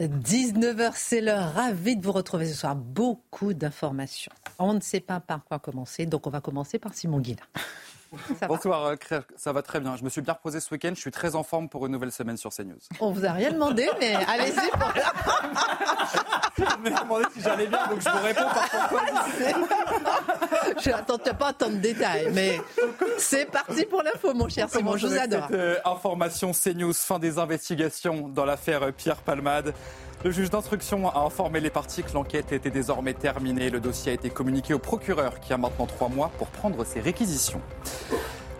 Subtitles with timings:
[0.00, 1.52] 19h, c'est l'heure.
[1.54, 2.76] Ravi de vous retrouver ce soir.
[2.76, 4.32] Beaucoup d'informations.
[4.58, 7.42] On ne sait pas par quoi commencer, donc on va commencer par Simon Guillain.
[8.38, 8.96] Ça Bonsoir, euh,
[9.36, 9.96] ça va très bien.
[9.96, 12.12] Je me suis bien reposé ce week-end, je suis très en forme pour une nouvelle
[12.12, 12.78] semaine sur CNews.
[13.00, 14.70] On vous a rien demandé, mais allez-y.
[14.70, 14.92] Pour...
[16.58, 18.90] Je me demandé si j'allais bien, donc je vous réponds par.
[20.82, 22.60] Je n'attends pas tant de détails, mais
[23.18, 24.96] c'est parti pour l'info, mon cher Simon.
[24.96, 25.46] Je vous adore.
[25.48, 29.74] Cette euh, information CNews, fin des investigations dans l'affaire euh, Pierre Palmade?
[30.24, 33.68] Le juge d'instruction a informé les parties que l'enquête était désormais terminée.
[33.68, 37.00] Le dossier a été communiqué au procureur qui a maintenant trois mois pour prendre ses
[37.00, 37.60] réquisitions.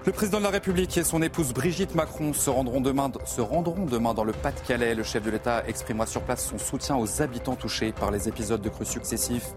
[0.04, 3.86] Le président de la République et son épouse Brigitte Macron se rendront demain, se rendront
[3.86, 4.94] demain dans le Pas-de-Calais.
[4.94, 8.60] Le chef de l'État exprimera sur place son soutien aux habitants touchés par les épisodes
[8.60, 9.54] de crues successifs,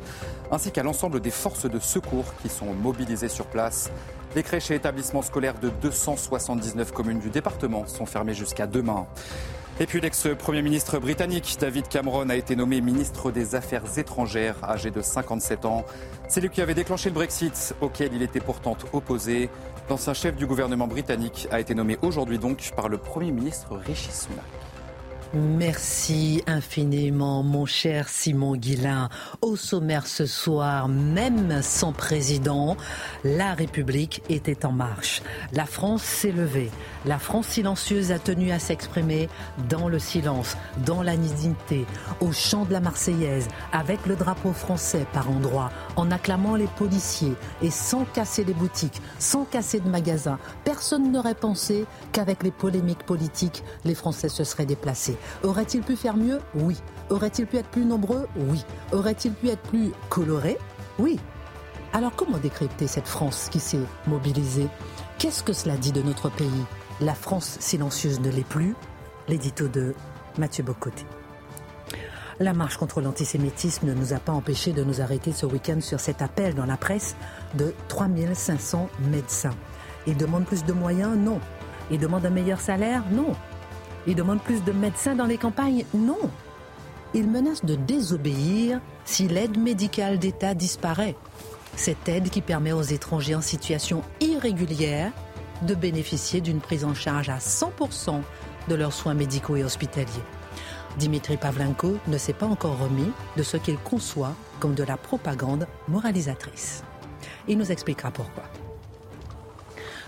[0.49, 3.91] ainsi qu'à l'ensemble des forces de secours qui sont mobilisées sur place.
[4.33, 9.07] Les crèches et établissements scolaires de 279 communes du département sont fermés jusqu'à demain.
[9.79, 14.89] Et puis l'ex-premier ministre britannique David Cameron a été nommé ministre des Affaires étrangères, âgé
[14.89, 15.85] de 57 ans.
[16.27, 19.51] C'est lui qui avait déclenché le Brexit, auquel il était pourtant opposé.
[19.87, 24.11] L'ancien chef du gouvernement britannique a été nommé aujourd'hui donc par le Premier ministre Rishi
[24.11, 24.56] Sunak.
[25.33, 29.09] Merci infiniment, mon cher Simon Guillain.
[29.41, 32.77] Au sommaire ce soir, même sans président,
[33.25, 35.21] la République était en marche.
[35.51, 36.71] La France s'est levée.
[37.05, 39.27] La France silencieuse a tenu à s'exprimer
[39.67, 41.85] dans le silence, dans la dignité,
[42.21, 47.33] au chant de la Marseillaise, avec le drapeau français par endroits, en acclamant les policiers
[47.61, 50.39] et sans casser les boutiques, sans casser de magasins.
[50.63, 55.16] Personne n'aurait pensé qu'avec les polémiques politiques, les Français se seraient déplacés.
[55.43, 56.39] Aurait-il pu faire mieux?
[56.55, 56.77] Oui.
[57.09, 58.27] Aurait-il pu être plus nombreux?
[58.35, 58.63] Oui.
[58.91, 60.57] Aurait-il pu être plus coloré?
[60.99, 61.19] Oui.
[61.93, 64.67] Alors comment décrypter cette France qui s'est mobilisée?
[65.17, 66.65] Qu'est-ce que cela dit de notre pays?
[66.99, 68.75] La France silencieuse ne l'est plus?
[69.27, 69.93] L'édito de
[70.37, 71.05] Mathieu Bocoté.
[72.39, 75.99] La marche contre l'antisémitisme ne nous a pas empêché de nous arrêter ce week-end sur
[75.99, 77.15] cet appel dans la presse
[77.55, 79.55] de 3500 médecins.
[80.05, 81.17] Ils demandent plus de moyens?
[81.17, 81.39] Non.
[81.89, 83.03] Ils demandent un meilleur salaire?
[83.11, 83.33] Non.
[84.07, 86.29] Ils demandent plus de médecins dans les campagnes Non.
[87.13, 91.15] Ils menacent de désobéir si l'aide médicale d'État disparaît.
[91.75, 95.11] Cette aide qui permet aux étrangers en situation irrégulière
[95.61, 98.21] de bénéficier d'une prise en charge à 100%
[98.67, 100.23] de leurs soins médicaux et hospitaliers.
[100.97, 105.67] Dimitri Pavlenko ne s'est pas encore remis de ce qu'il conçoit comme de la propagande
[105.87, 106.83] moralisatrice.
[107.47, 108.43] Il nous expliquera pourquoi.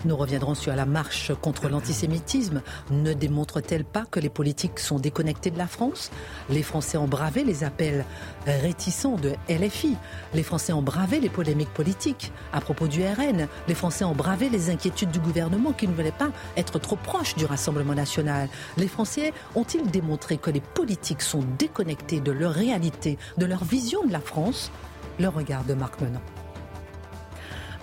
[0.06, 2.62] Nous reviendrons sur la marche contre l'antisémitisme.
[2.90, 6.10] Ne démontre-t-elle pas que les politiques sont déconnectés de la France?
[6.48, 8.06] Les Français ont bravé les appels
[8.46, 9.96] réticents de LFI.
[10.32, 13.46] Les Français ont bravé les polémiques politiques à propos du RN.
[13.68, 17.34] Les Français ont bravé les inquiétudes du gouvernement qui ne voulait pas être trop proche
[17.34, 18.48] du Rassemblement national.
[18.78, 24.06] Les Français ont-ils démontré que les politiques sont déconnectés de leur réalité, de leur vision
[24.06, 24.70] de la France?
[25.18, 26.20] Le regard de Marc Menon.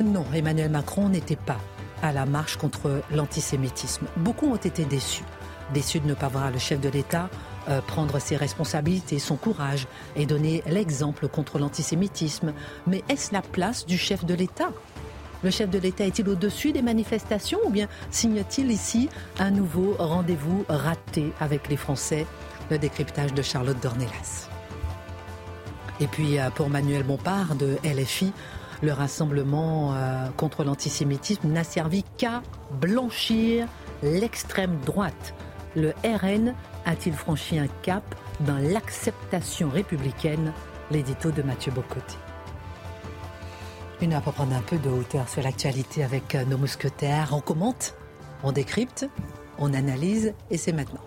[0.04, 1.60] Non, Emmanuel Macron n'était pas
[2.02, 4.06] à la marche contre l'antisémitisme.
[4.18, 5.24] Beaucoup ont été déçus.
[5.74, 7.30] Déçus de ne pas voir le chef de l'État
[7.70, 12.54] euh, prendre ses responsabilités, son courage et donner l'exemple contre l'antisémitisme.
[12.86, 14.72] Mais est-ce la place du chef de l'État?
[15.44, 20.66] Le chef de l'État est-il au-dessus des manifestations ou bien signe-t-il ici un nouveau rendez-vous
[20.70, 22.26] raté avec les Français?
[22.72, 24.48] Le décryptage de Charlotte Dornelas.
[26.00, 28.32] Et puis euh, pour Manuel Bompard de LFI,
[28.82, 32.42] le rassemblement euh, contre l'antisémitisme n'a servi qu'à
[32.80, 33.68] blanchir
[34.04, 35.34] l'extrême droite.
[35.76, 36.54] Le RN
[36.86, 38.04] a-t-il franchi un cap
[38.42, 40.54] dans l'acceptation républicaine?
[40.90, 42.16] L'édito de Mathieu Bocoté.
[44.02, 47.30] Une heure pour prendre un peu de hauteur sur l'actualité avec euh, nos mousquetaires.
[47.34, 47.96] On commente,
[48.44, 49.10] on décrypte,
[49.58, 51.02] on analyse et c'est maintenant.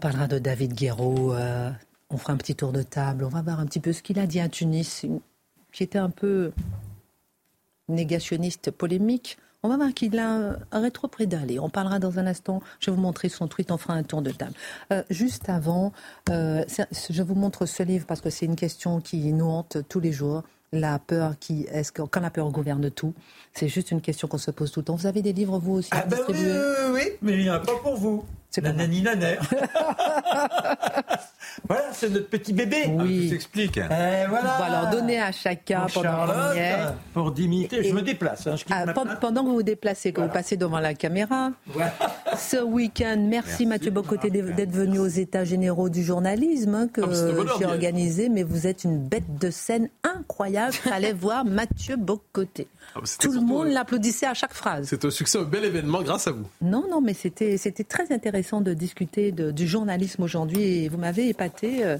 [0.00, 1.34] Parlera de David Guéraud.
[1.34, 1.70] euh,
[2.08, 3.24] on fera un petit tour de table.
[3.24, 5.06] On va voir un petit peu ce qu'il a dit à Tunis,
[5.72, 6.52] qui était un peu
[7.88, 9.38] négationniste, polémique.
[9.62, 11.60] on va voir qu'il a rétro-prédalé.
[11.60, 12.62] On parlera dans un instant.
[12.80, 13.70] Je vais vous montrer son tweet.
[13.70, 14.54] On fera un tour de table.
[14.92, 15.92] Euh, juste avant,
[16.30, 16.64] euh,
[17.10, 20.12] je vous montre ce livre parce que c'est une question qui nous hante tous les
[20.12, 20.42] jours.
[20.72, 23.12] La peur qui est-ce que quand la peur gouverne tout,
[23.52, 24.94] c'est juste une question qu'on se pose tout le temps.
[24.94, 27.54] Vous avez des livres vous aussi ah ben oui, oui, oui, mais il n'y en
[27.54, 28.24] a pas pour vous.
[28.50, 29.38] C'est Nanani naner.
[31.68, 32.86] voilà, c'est notre petit bébé.
[32.88, 33.26] Oui.
[33.26, 33.76] Ah, s'explique.
[33.78, 34.56] Eh, voilà.
[34.56, 36.58] On va leur donner à chacun pendant Charlotte,
[37.14, 38.48] Pour d'imiter, je me déplace.
[38.48, 38.86] Hein, ah,
[39.20, 41.52] pendant que vous vous déplacez, que vous passez devant la caméra.
[42.36, 47.56] Ce week-end, merci, Mathieu Bocoté d'être venu aux États généraux du journalisme hein, que ah,
[47.58, 48.28] j'ai organisé.
[48.28, 50.74] Mais vous êtes une bête de scène incroyable.
[50.90, 52.66] Allez voir Mathieu Bocoté.
[52.94, 54.88] Ah, Tout le monde l'applaudissait à chaque phrase.
[54.88, 56.46] C'est un succès, un bel événement grâce à vous.
[56.60, 61.84] Non, non, mais c'était très intéressant de discuter du journalisme aujourd'hui et vous m'avez épaté.
[61.84, 61.98] Euh,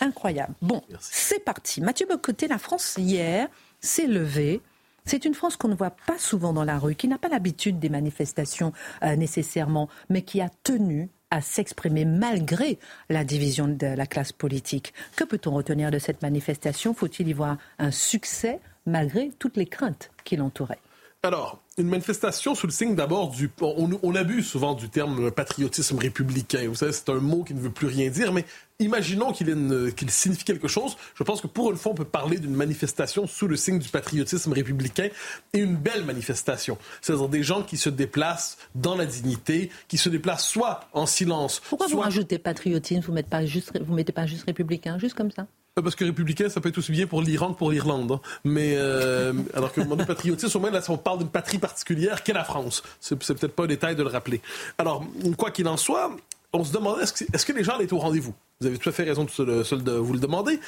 [0.00, 0.54] incroyable.
[0.62, 1.80] Bon, c'est parti.
[1.80, 3.48] Mathieu Bocoté, la France hier
[3.80, 4.60] s'est levée.
[5.04, 7.78] C'est une France qu'on ne voit pas souvent dans la rue, qui n'a pas l'habitude
[7.78, 8.72] des manifestations
[9.04, 12.78] euh, nécessairement, mais qui a tenu à s'exprimer malgré
[13.08, 14.94] la division de la classe politique.
[15.16, 16.94] Que peut-on retenir de cette manifestation?
[16.94, 20.80] Faut-il y voir un succès malgré toutes les craintes qui l'entouraient
[21.26, 23.50] alors, une manifestation sous le signe d'abord du...
[23.60, 26.68] On, abuse souvent du terme patriotisme républicain.
[26.68, 28.44] Vous savez, c'est un mot qui ne veut plus rien dire, mais
[28.78, 30.96] imaginons qu'il signifie quelque chose.
[31.16, 33.88] Je pense que pour une fois, on peut parler d'une manifestation sous le signe du
[33.88, 35.08] patriotisme républicain
[35.52, 36.78] et une belle manifestation.
[37.00, 41.60] C'est-à-dire des gens qui se déplacent dans la dignité, qui se déplacent soit en silence...
[41.68, 43.00] Pourquoi vous rajoutez patriotisme?
[43.00, 45.48] Vous ne mettez, pas juste, vous mettez pas juste républicain, juste comme ça?
[45.82, 48.12] Parce que républicain, ça peut être aussi bien pour l'Iran que pour l'Irlande.
[48.12, 48.20] Hein.
[48.44, 52.22] Mais euh, alors que le patriotisme, au moins là, si on parle d'une patrie particulière,
[52.22, 52.82] qu'est la France.
[53.00, 54.40] C'est, peut-être pas un détail de le rappeler.
[54.78, 55.04] Alors,
[55.36, 56.16] quoi qu'il en soit,
[56.54, 58.34] on se demandait est-ce que, les gens étaient au rendez-vous?
[58.60, 60.58] Vous avez tout à fait raison de, de vous le demander,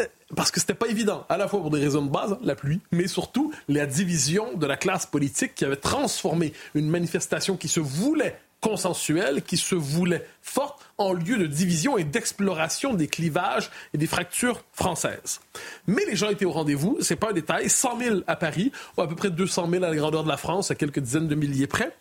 [0.00, 0.06] euh,
[0.36, 2.80] parce que c'était pas évident, à la fois pour des raisons de base, la pluie,
[2.92, 7.80] mais surtout la division de la classe politique qui avait transformé une manifestation qui se
[7.80, 13.98] voulait consensuelle, qui se voulait forte, en lieu de division et d'exploration des clivages et
[13.98, 15.40] des fractures françaises.
[15.86, 19.02] Mais les gens étaient au rendez-vous, c'est pas un détail, 100 000 à Paris, ou
[19.02, 21.34] à peu près 200 000 à la grandeur de la France, à quelques dizaines de
[21.34, 21.94] milliers près.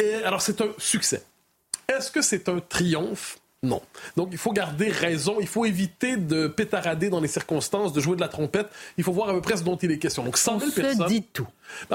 [0.00, 1.22] Et alors c'est un succès.
[1.88, 3.38] Est-ce que c'est un triomphe?
[3.62, 3.82] Non.
[4.16, 5.38] Donc, il faut garder raison.
[5.40, 8.68] Il faut éviter de pétarader dans les circonstances, de jouer de la trompette.
[8.98, 10.22] Il faut voir à peu près ce dont il est question.
[10.22, 11.06] Donc, 100 000 personnes.
[11.08, 11.48] dit tout.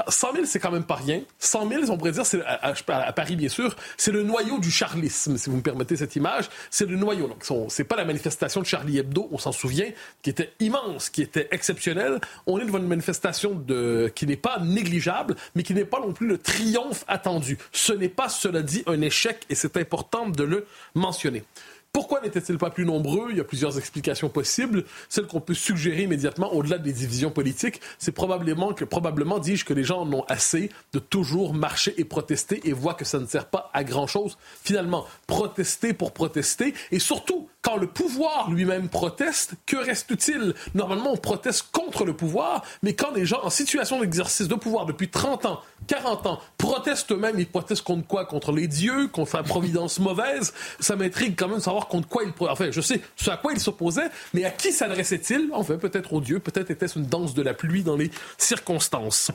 [0.08, 1.22] 100 ben, 000, c'est quand même pas rien.
[1.38, 5.50] 100 000, on pourrait dire, à, Paris, bien sûr, c'est le noyau du charlisme, si
[5.50, 6.48] vous me permettez cette image.
[6.70, 7.28] C'est le noyau.
[7.28, 9.90] Donc, c'est pas la manifestation de Charlie Hebdo, on s'en souvient,
[10.22, 12.20] qui était immense, qui était exceptionnelle.
[12.46, 13.64] On est devant une manifestation
[14.14, 17.58] qui n'est pas négligeable, mais qui n'est pas non plus le triomphe attendu.
[17.72, 21.44] Ce n'est pas, cela dit, un échec, et c'est important de le mentionner.
[21.94, 23.28] Pourquoi n'étaient-ils pas plus nombreux?
[23.30, 24.82] Il y a plusieurs explications possibles.
[25.08, 29.72] Celle qu'on peut suggérer immédiatement, au-delà des divisions politiques, c'est probablement que, probablement, dis-je, que
[29.72, 33.26] les gens en ont assez de toujours marcher et protester et voient que ça ne
[33.26, 34.36] sert pas à grand-chose.
[34.64, 40.52] Finalement, protester pour protester et surtout, quand le pouvoir lui-même proteste, que reste-t-il?
[40.74, 44.84] Normalement, on proteste contre le pouvoir, mais quand les gens en situation d'exercice de pouvoir
[44.84, 48.24] depuis 30 ans 40 ans, protestent eux-mêmes, ils protestent contre quoi?
[48.24, 50.52] Contre les dieux, contre la providence mauvaise.
[50.80, 52.32] Ça m'intrigue quand même de savoir contre quoi ils...
[52.46, 56.20] Enfin, je sais ce à quoi ils s'opposaient, mais à qui s'adressait-il Enfin, peut-être aux
[56.20, 59.30] dieux, peut-être était-ce une danse de la pluie dans les circonstances.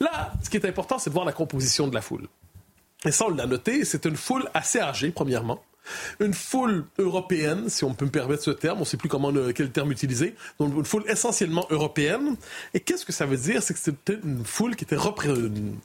[0.00, 2.26] Là, ce qui est important, c'est de voir la composition de la foule.
[3.04, 5.62] Et ça, on l'a noté, c'est une foule assez âgée, premièrement.
[6.20, 9.32] Une foule européenne, si on peut me permettre ce terme, on ne sait plus comment
[9.54, 12.36] quel terme utiliser, donc une foule essentiellement européenne.
[12.74, 13.62] Et qu'est-ce que ça veut dire?
[13.62, 14.96] C'est que c'était une foule qui était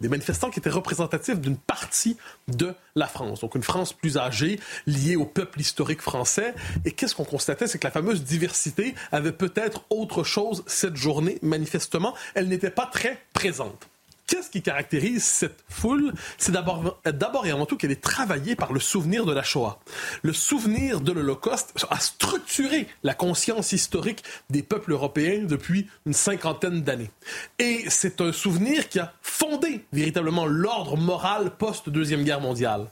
[0.02, 2.18] des manifestants qui étaient représentatifs d'une partie
[2.48, 6.54] de la France, donc une France plus âgée, liée au peuple historique français.
[6.86, 7.68] Et qu'est-ce qu'on constatait?
[7.68, 12.86] C'est que la fameuse diversité avait peut-être autre chose cette journée, manifestement, elle n'était pas
[12.86, 13.90] très présente.
[14.34, 16.12] Qu'est-ce qui caractérise cette foule?
[16.40, 16.98] C'est d'abord,
[17.46, 19.80] et avant tout qu'elle est travaillée par le souvenir de la Shoah.
[20.24, 26.82] Le souvenir de l'Holocauste a structuré la conscience historique des peuples européens depuis une cinquantaine
[26.82, 27.12] d'années.
[27.60, 32.88] Et c'est un souvenir qui a fondé véritablement l'ordre moral post-Deuxième Guerre mondiale.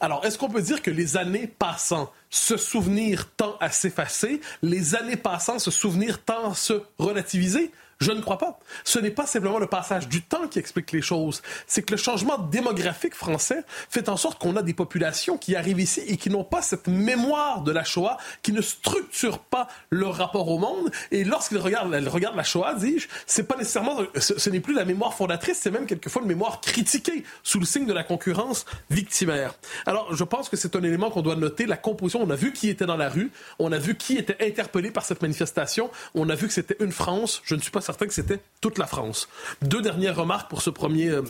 [0.00, 4.94] Alors, est-ce qu'on peut dire que les années passant, ce souvenir tend à s'effacer, les
[4.94, 7.70] années passant, ce souvenir tend à se relativiser?
[7.98, 8.58] Je ne crois pas.
[8.84, 11.42] Ce n'est pas simplement le passage du temps qui explique les choses.
[11.66, 15.80] C'est que le changement démographique français fait en sorte qu'on a des populations qui arrivent
[15.80, 20.14] ici et qui n'ont pas cette mémoire de la Shoah, qui ne structurent pas leur
[20.14, 20.90] rapport au monde.
[21.10, 25.14] Et lorsqu'ils regardent, regardent la Shoah, dis-je, c'est pas nécessairement, ce, n'est plus la mémoire
[25.14, 29.54] fondatrice, c'est même quelquefois une mémoire critiquée sous le signe de la concurrence victimaire.
[29.86, 31.64] Alors, je pense que c'est un élément qu'on doit noter.
[31.64, 34.36] La composition, on a vu qui était dans la rue, on a vu qui était
[34.46, 37.40] interpellé par cette manifestation, on a vu que c'était une France.
[37.44, 39.28] Je ne suis pas certain que c'était toute la France.
[39.62, 41.22] Deux dernières remarques pour ce premier, euh,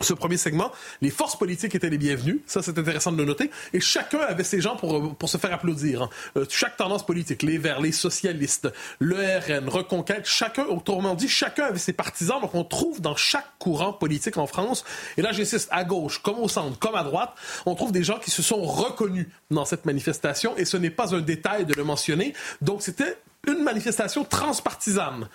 [0.00, 0.72] ce premier segment,
[1.02, 2.40] les forces politiques étaient les bienvenues.
[2.46, 3.50] Ça, c'est intéressant de le noter.
[3.74, 6.02] Et chacun avait ses gens pour, pour se faire applaudir.
[6.02, 6.10] Hein.
[6.38, 8.68] Euh, chaque tendance politique, les Verts, les socialistes,
[8.98, 12.40] le RN, Reconquête, chacun, autrement dit, chacun avait ses partisans.
[12.40, 14.84] Donc, on trouve dans chaque courant politique en France,
[15.16, 17.34] et là, j'insiste, à gauche, comme au centre, comme à droite,
[17.66, 20.56] on trouve des gens qui se sont reconnus dans cette manifestation.
[20.56, 22.32] Et ce n'est pas un détail de le mentionner.
[22.62, 25.28] Donc, c'était une manifestation transpartisane.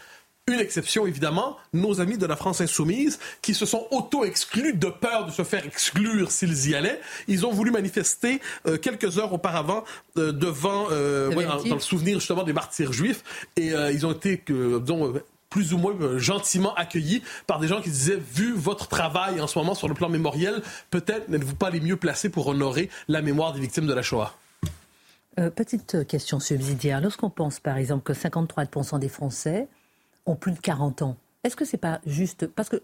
[0.50, 5.26] Une exception, évidemment, nos amis de la France insoumise, qui se sont auto-exclus de peur
[5.26, 7.02] de se faire exclure s'ils y allaient.
[7.28, 9.84] Ils ont voulu manifester euh, quelques heures auparavant
[10.18, 11.30] euh, devant, euh,
[11.68, 13.26] dans le souvenir justement des martyrs juifs,
[13.58, 15.16] et ils ont été, disons,
[15.50, 19.60] plus ou moins gentiment accueillis par des gens qui disaient, vu votre travail en ce
[19.60, 20.62] moment sur le plan mémoriel,
[20.92, 24.34] peut-être n'êtes-vous pas les mieux placés pour honorer la mémoire des victimes de la Shoah.
[25.58, 27.02] petite question subsidiaire.
[27.02, 29.68] Lorsqu'on pense par exemple que 53% des Français
[30.28, 31.18] ont plus de 40 ans.
[31.44, 32.48] Est-ce que c'est pas juste?
[32.48, 32.84] Parce que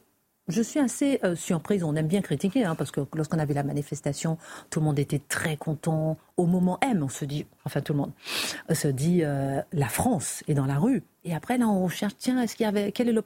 [0.50, 3.64] je suis assez euh, surprise, on aime bien critiquer, hein, parce que lorsqu'on avait la
[3.64, 4.38] manifestation,
[4.70, 6.18] tout le monde était très content.
[6.36, 8.12] Au moment M, on se dit, enfin tout le monde
[8.70, 11.04] euh, se dit, euh, la France est dans la rue.
[11.24, 13.24] Et après, là, on cherche, tiens, est-ce qu'il y avait, quel est le,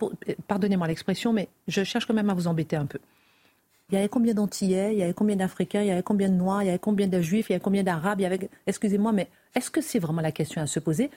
[0.47, 3.00] pardonnez-moi l'expression, mais je cherche quand même à vous embêter un peu.
[3.89, 6.36] Il y avait combien d'Antillais, il y avait combien d'Africains, il y avait combien de
[6.36, 9.29] Noirs, il y avait combien de Juifs, il y avait combien d'Arabes, avait, excusez-moi, mais
[9.55, 11.09] est-ce que c'est vraiment la question à se poser?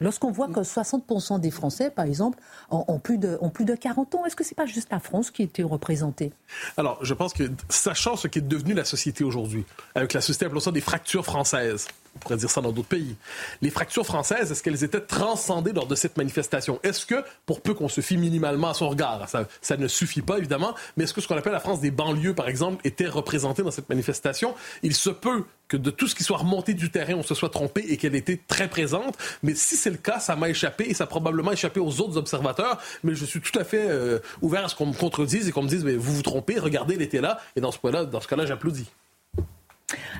[0.00, 2.38] Lorsqu'on voit que 60% des Français, par exemple,
[2.70, 4.98] ont, plus, de, ont plus de 40 ans, est-ce que ce n'est pas juste la
[4.98, 6.32] France qui était représentée?
[6.76, 10.46] Alors, je pense que, sachant ce qui est devenu la société aujourd'hui, avec la société,
[10.46, 13.16] appelons ça des fractures françaises, on pourrait dire ça dans d'autres pays.
[13.62, 16.80] Les fractures françaises, est-ce qu'elles étaient transcendées lors de cette manifestation?
[16.82, 20.22] Est-ce que, pour peu qu'on se fie minimalement à son regard, ça, ça ne suffit
[20.22, 23.08] pas évidemment, mais est-ce que ce qu'on appelle la France des banlieues, par exemple, était
[23.08, 24.54] représentée dans cette manifestation?
[24.82, 27.48] Il se peut que de tout ce qui soit remonté du terrain, on se soit
[27.48, 29.16] trompé et qu'elle était très présente.
[29.42, 32.18] Mais si c'est le cas, ça m'a échappé et ça a probablement échappé aux autres
[32.18, 32.78] observateurs.
[33.02, 35.62] Mais je suis tout à fait euh, ouvert à ce qu'on me contredise et qu'on
[35.62, 37.40] me dise, mais vous vous trompez, regardez, elle était là.
[37.56, 38.86] Et dans ce dans ce cas-là, j'applaudis.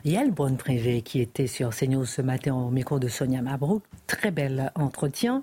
[0.04, 4.72] Yael Bonne-Privé, qui était sur CNews ce matin au micro de Sonia Mabrouk, très bel
[4.74, 5.42] entretien.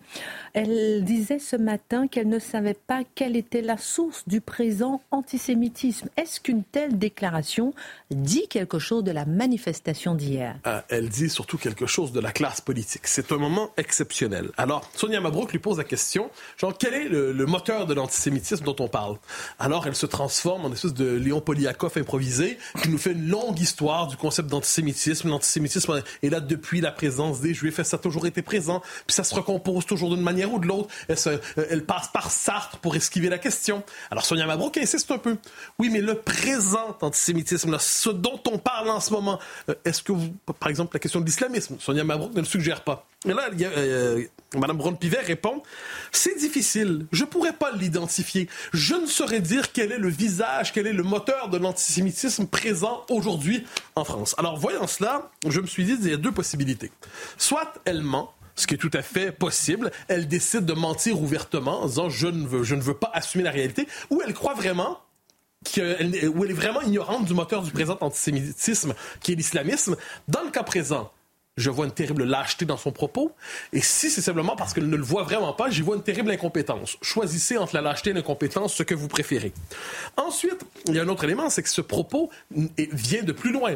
[0.54, 6.10] Elle disait ce matin qu'elle ne savait pas quelle était la source du présent antisémitisme.
[6.18, 7.74] Est-ce qu'une telle déclaration
[8.12, 10.58] dit quelque chose de la manifestation d'hier?
[10.64, 13.08] Ah, Elle dit surtout quelque chose de la classe politique.
[13.08, 14.50] C'est un moment exceptionnel.
[14.58, 18.76] Alors, Sonia Mabrouk lui pose la question, genre, quel est le, moteur de l'antisémitisme dont
[18.80, 19.18] on parle?
[19.58, 23.60] Alors, elle se transforme en espèce de Léon Poliakov improvisé qui nous fait une longue
[23.60, 25.30] histoire du concept d'antisémitisme.
[25.30, 27.82] L'antisémitisme est là depuis la présence des Juifs.
[27.82, 28.82] Ça a toujours été présent?
[29.08, 30.90] Puis ça se recompose toujours d'une manière ou de l'autre.
[31.08, 31.38] Elle, euh,
[31.70, 33.84] elle, passe par Sartre pour esquiver la question?
[34.12, 35.38] Alors Sonia Mabrouk insiste un peu.
[35.80, 40.12] Oui, mais le présent antisémitisme, ce dont on parle en ce moment, euh, est-ce que
[40.12, 43.08] vous, par exemple, la question de l'islamisme, Sonia Mabrouk ne le suggère pas.
[43.26, 44.24] Et là, il y a, euh,
[44.56, 45.62] Madame Brown-Pivet répond
[46.14, 47.06] C'est difficile.
[47.12, 48.48] Je ne pourrais pas l'identifier.
[48.72, 53.06] Je ne saurais dire quel est le visage, quel est le moteur de l'antisémitisme présent
[53.10, 54.04] aujourd'hui en
[54.38, 56.92] Alors, voyant cela, je me suis dit il y a deux possibilités.
[57.38, 59.92] Soit elle ment, ce qui est tout à fait possible.
[60.08, 64.22] Elle décide de mentir ouvertement en disant je ne veux, pas assumer la réalité, ou
[64.26, 65.00] elle croit vraiment
[65.66, 69.96] qu'elle, elle est vraiment ignorante du moteur du présent antisémitisme qui est l'islamisme.
[70.28, 71.12] Dans le cas présent,
[71.60, 73.32] je vois une terrible lâcheté dans son propos.
[73.74, 76.32] Et si c'est simplement parce qu'elle ne le voit vraiment pas, j'y vois une terrible
[76.32, 76.98] incompétence.
[77.02, 79.52] Choisissez entre la lâcheté et l'incompétence ce que vous préférez.
[80.18, 83.76] Ensuite, il y a un autre élément, c'est que ce propos vient de plus loin.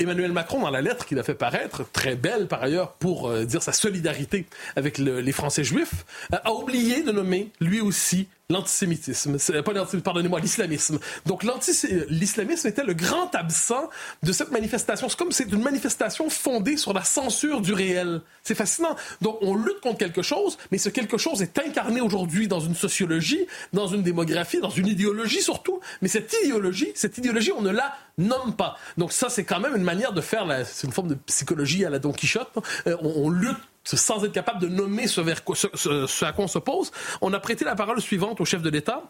[0.00, 3.44] Emmanuel Macron, dans la lettre qu'il a fait paraître, très belle par ailleurs pour euh,
[3.44, 4.46] dire sa solidarité
[4.76, 9.72] avec les Français juifs, a oublié de nommer lui aussi l'antisémitisme, pas
[10.04, 11.00] pardonnez-moi, l'islamisme.
[11.26, 11.44] Donc
[12.08, 13.88] l'islamisme était le grand absent
[14.22, 15.08] de cette manifestation.
[15.08, 18.20] C'est comme c'est une manifestation fondée sur la censure du réel.
[18.42, 18.94] C'est fascinant.
[19.20, 22.74] Donc on lutte contre quelque chose, mais ce quelque chose est incarné aujourd'hui dans une
[22.74, 25.80] sociologie, dans une démographie, dans une idéologie surtout.
[26.02, 28.76] Mais cette idéologie, cette idéologie, on ne la nomme pas.
[28.96, 31.90] Donc ça, c'est quand même une manière de faire, c'est une forme de psychologie à
[31.90, 32.50] la Don Quichotte.
[32.86, 35.22] Euh, on, lutte sans être capable de nommer ce,
[35.74, 39.02] ce, à quoi on s'oppose, on a prêté la parole suivante au chef de l'État.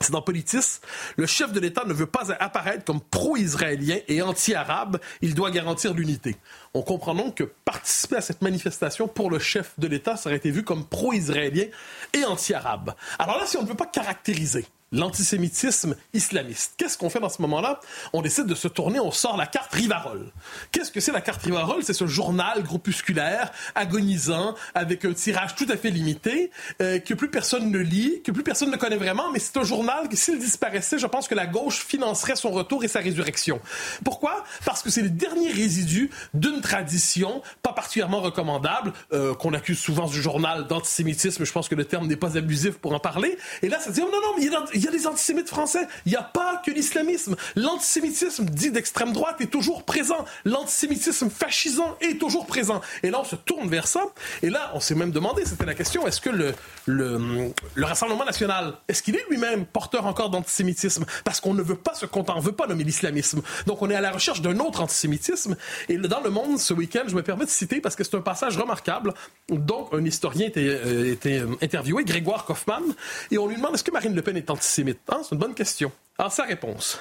[0.00, 0.80] C'est dans Politis.
[1.16, 4.98] Le chef de l'État ne veut pas apparaître comme pro-israélien et anti-arabe.
[5.22, 6.36] Il doit garantir l'unité.
[6.74, 10.36] On comprend donc que participer à cette manifestation pour le chef de l'État, ça aurait
[10.36, 11.66] été vu comme pro-israélien
[12.12, 12.94] et anti-arabe.
[13.20, 16.74] Alors là, si on ne veut pas caractériser l'antisémitisme islamiste.
[16.76, 17.80] Qu'est-ce qu'on fait dans ce moment-là?
[18.12, 20.32] On décide de se tourner, on sort la carte Rivarol.
[20.72, 21.82] Qu'est-ce que c'est la carte Rivarol?
[21.82, 27.30] C'est ce journal groupusculaire, agonisant, avec un tirage tout à fait limité, euh, que plus
[27.30, 30.38] personne ne lit, que plus personne ne connaît vraiment, mais c'est un journal que s'il
[30.38, 33.60] disparaissait, je pense que la gauche financerait son retour et sa résurrection.
[34.04, 34.44] Pourquoi?
[34.64, 40.06] Parce que c'est le dernier résidu d'une tradition pas particulièrement recommandable, euh, qu'on accuse souvent
[40.06, 41.44] du journal d'antisémitisme.
[41.44, 43.36] Je pense que le terme n'est pas abusif pour en parler.
[43.62, 45.86] Et là, ça dit, oh non, non, mais il il y a des antisémites français.
[46.06, 47.36] Il n'y a pas que l'islamisme.
[47.56, 50.24] L'antisémitisme dit d'extrême droite est toujours présent.
[50.44, 52.80] L'antisémitisme fascisant est toujours présent.
[53.02, 54.06] Et là, on se tourne vers ça.
[54.42, 56.54] Et là, on s'est même demandé, c'était la question, est-ce que le,
[56.86, 61.04] le, le Rassemblement national, est-ce qu'il est, lui-même porteur encore d'antisémitisme?
[61.24, 63.42] Parce qu'on ne veut pas se contenter, on ne veut pas nommer l'islamisme.
[63.66, 65.56] Donc, on est à la recherche d'un autre antisémitisme.
[65.88, 68.20] Et dans Le Monde, ce week-end, je me permets de citer, parce que c'est un
[68.20, 69.14] passage remarquable,
[69.48, 72.82] donc un historien était, euh, était interviewé, Grégoire Kaufmann,
[73.30, 75.00] et on lui demande est-ce que Marine Le Pen est antisémite?
[75.08, 75.20] Hein?
[75.22, 75.90] C'est une bonne question.
[76.18, 77.00] Alors, sa réponse.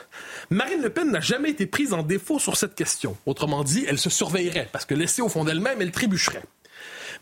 [0.49, 3.15] Marine Le Pen n'a jamais été prise en défaut sur cette question.
[3.25, 6.43] Autrement dit, elle se surveillerait, parce que laissée au fond d'elle-même, elle trébucherait.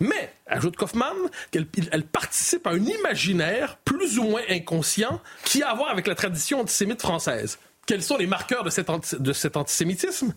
[0.01, 1.15] Mais, ajoute Kaufmann,
[1.51, 6.07] qu'elle elle participe à un imaginaire plus ou moins inconscient qui a à voir avec
[6.07, 7.59] la tradition antisémite française.
[7.85, 10.33] Quels sont les marqueurs de cet antisémitisme?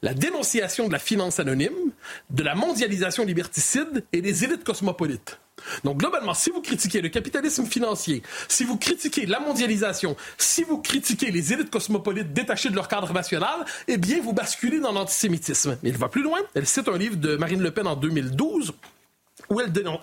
[0.00, 1.92] La dénonciation de la finance anonyme,
[2.30, 5.38] de la mondialisation liberticide et des élites cosmopolites.
[5.84, 10.78] Donc globalement, si vous critiquez le capitalisme financier, si vous critiquez la mondialisation, si vous
[10.78, 15.76] critiquez les élites cosmopolites détachées de leur cadre national, eh bien vous basculez dans l'antisémitisme.
[15.82, 16.38] Mais il va plus loin.
[16.54, 18.72] Elle cite un livre de Marine Le Pen en 2012
[19.52, 20.00] où elle dénonce,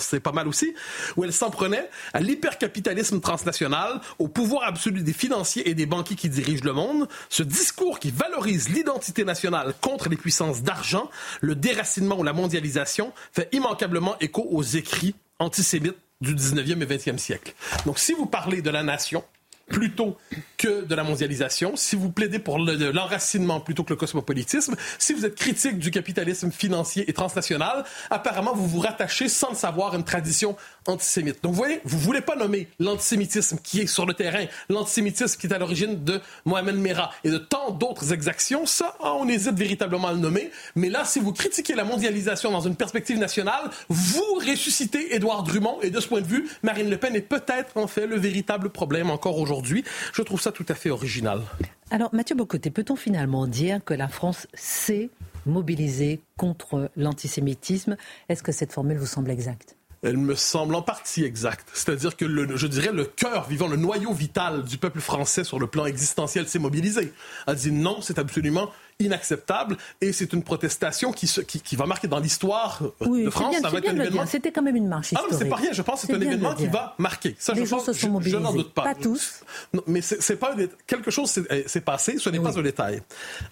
[0.00, 0.74] c'est pas mal aussi,
[1.16, 6.16] où elle s'en prenait à l'hypercapitalisme transnational, au pouvoir absolu des financiers et des banquiers
[6.16, 11.10] qui dirigent le monde, ce discours qui valorise l'identité nationale contre les puissances d'argent,
[11.42, 17.18] le déracinement ou la mondialisation, fait immanquablement écho aux écrits antisémites du 19e et 20e
[17.18, 17.54] siècle.
[17.84, 19.24] Donc si vous parlez de la nation,
[19.70, 20.18] plutôt
[20.58, 25.24] que de la mondialisation, si vous plaidez pour l'enracinement plutôt que le cosmopolitisme, si vous
[25.24, 29.96] êtes critique du capitalisme financier et transnational, apparemment vous vous rattachez sans le savoir à
[29.96, 31.42] une tradition antisémite.
[31.42, 35.46] Donc vous voyez, vous voulez pas nommer l'antisémitisme qui est sur le terrain, l'antisémitisme qui
[35.46, 40.08] est à l'origine de Mohamed Merah et de tant d'autres exactions, ça on hésite véritablement
[40.08, 44.34] à le nommer, mais là si vous critiquez la mondialisation dans une perspective nationale, vous
[44.34, 45.78] ressuscitez Édouard Drummond.
[45.82, 48.70] Et de ce point de vue, Marine Le Pen est peut-être en fait le véritable
[48.70, 51.42] problème encore aujourd'hui je trouve ça tout à fait original.
[51.90, 55.10] Alors, Mathieu Bocoté, peut-on finalement dire que la France s'est
[55.46, 57.96] mobilisée contre l'antisémitisme?
[58.28, 59.76] Est-ce que cette formule vous semble exacte?
[60.02, 61.68] Elle me semble en partie exacte.
[61.74, 65.58] C'est-à-dire que, le, je dirais, le cœur vivant, le noyau vital du peuple français sur
[65.58, 67.12] le plan existentiel s'est mobilisé.
[67.46, 68.70] A dit non, c'est absolument
[69.04, 73.56] inacceptable et c'est une protestation qui, qui, qui va marquer dans l'histoire de France.
[73.56, 74.26] événement.
[74.26, 75.32] C'était quand même une marche historique.
[75.32, 75.72] Ah c'est pas rien.
[75.72, 77.36] Je pense que c'est un événement qui va marquer.
[77.38, 78.36] Ça, Les je, gens se sont mobilisés.
[78.36, 78.82] Je, n'en doute pas.
[78.82, 79.42] Pas tous.
[79.72, 80.54] Non, mais c'est pas
[80.86, 82.18] quelque chose s'est passé.
[82.18, 83.02] Ce n'est pas un détail.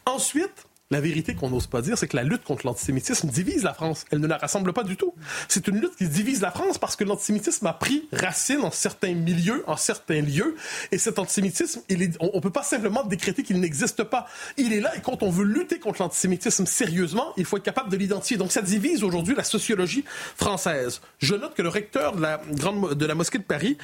[0.07, 3.75] Ensuite, la vérité qu'on n'ose pas dire, c'est que la lutte contre l'antisémitisme divise la
[3.75, 4.07] France.
[4.11, 5.13] Elle ne la rassemble pas du tout.
[5.47, 9.13] C'est une lutte qui divise la France parce que l'antisémitisme a pris racine en certains
[9.13, 10.57] milieux, en certains lieux.
[10.91, 11.83] Et cet antisémitisme,
[12.21, 14.29] on ne peut pas simplement décréter qu'il n'existe pas.
[14.57, 17.91] Il est là et quand on veut lutter contre l'antisémitisme sérieusement, il faut être capable
[17.91, 18.39] de l'identifier.
[18.39, 20.05] Donc ça divise aujourd'hui la sociologie
[20.37, 21.03] française.
[21.19, 23.77] Je note que le recteur de la, grande, de la mosquée de Paris,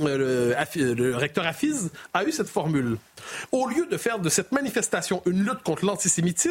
[0.00, 2.98] euh, le, le recteur Hafiz, a eu cette formule.
[3.52, 6.47] Au lieu de faire de cette manifestation une lutte contre l'antisémitisme,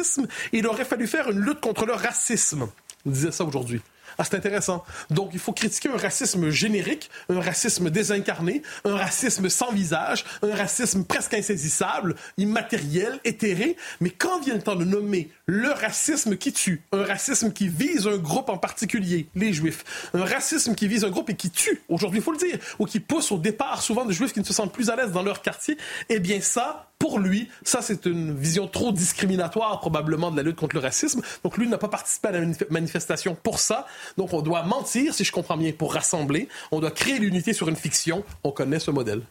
[0.52, 2.68] il aurait fallu faire une lutte contre le racisme.
[3.06, 3.80] On disait ça aujourd'hui.
[4.20, 4.84] Ah, c'est intéressant.
[5.10, 10.54] Donc, il faut critiquer un racisme générique, un racisme désincarné, un racisme sans visage, un
[10.56, 13.76] racisme presque insaisissable, immatériel, éthéré.
[14.00, 18.08] Mais quand vient le temps de nommer le racisme qui tue, un racisme qui vise
[18.08, 19.84] un groupe en particulier, les Juifs,
[20.14, 22.86] un racisme qui vise un groupe et qui tue, aujourd'hui, il faut le dire, ou
[22.86, 25.22] qui pousse au départ souvent des Juifs qui ne se sentent plus à l'aise dans
[25.22, 30.36] leur quartier, eh bien ça, pour lui, ça c'est une vision trop discriminatoire probablement de
[30.36, 31.22] la lutte contre le racisme.
[31.44, 33.86] Donc lui n'a pas participé à la manifestation pour ça.
[34.16, 36.48] Donc on doit mentir, si je comprends bien, pour rassembler.
[36.72, 38.24] On doit créer l'unité sur une fiction.
[38.44, 39.22] On connaît ce modèle.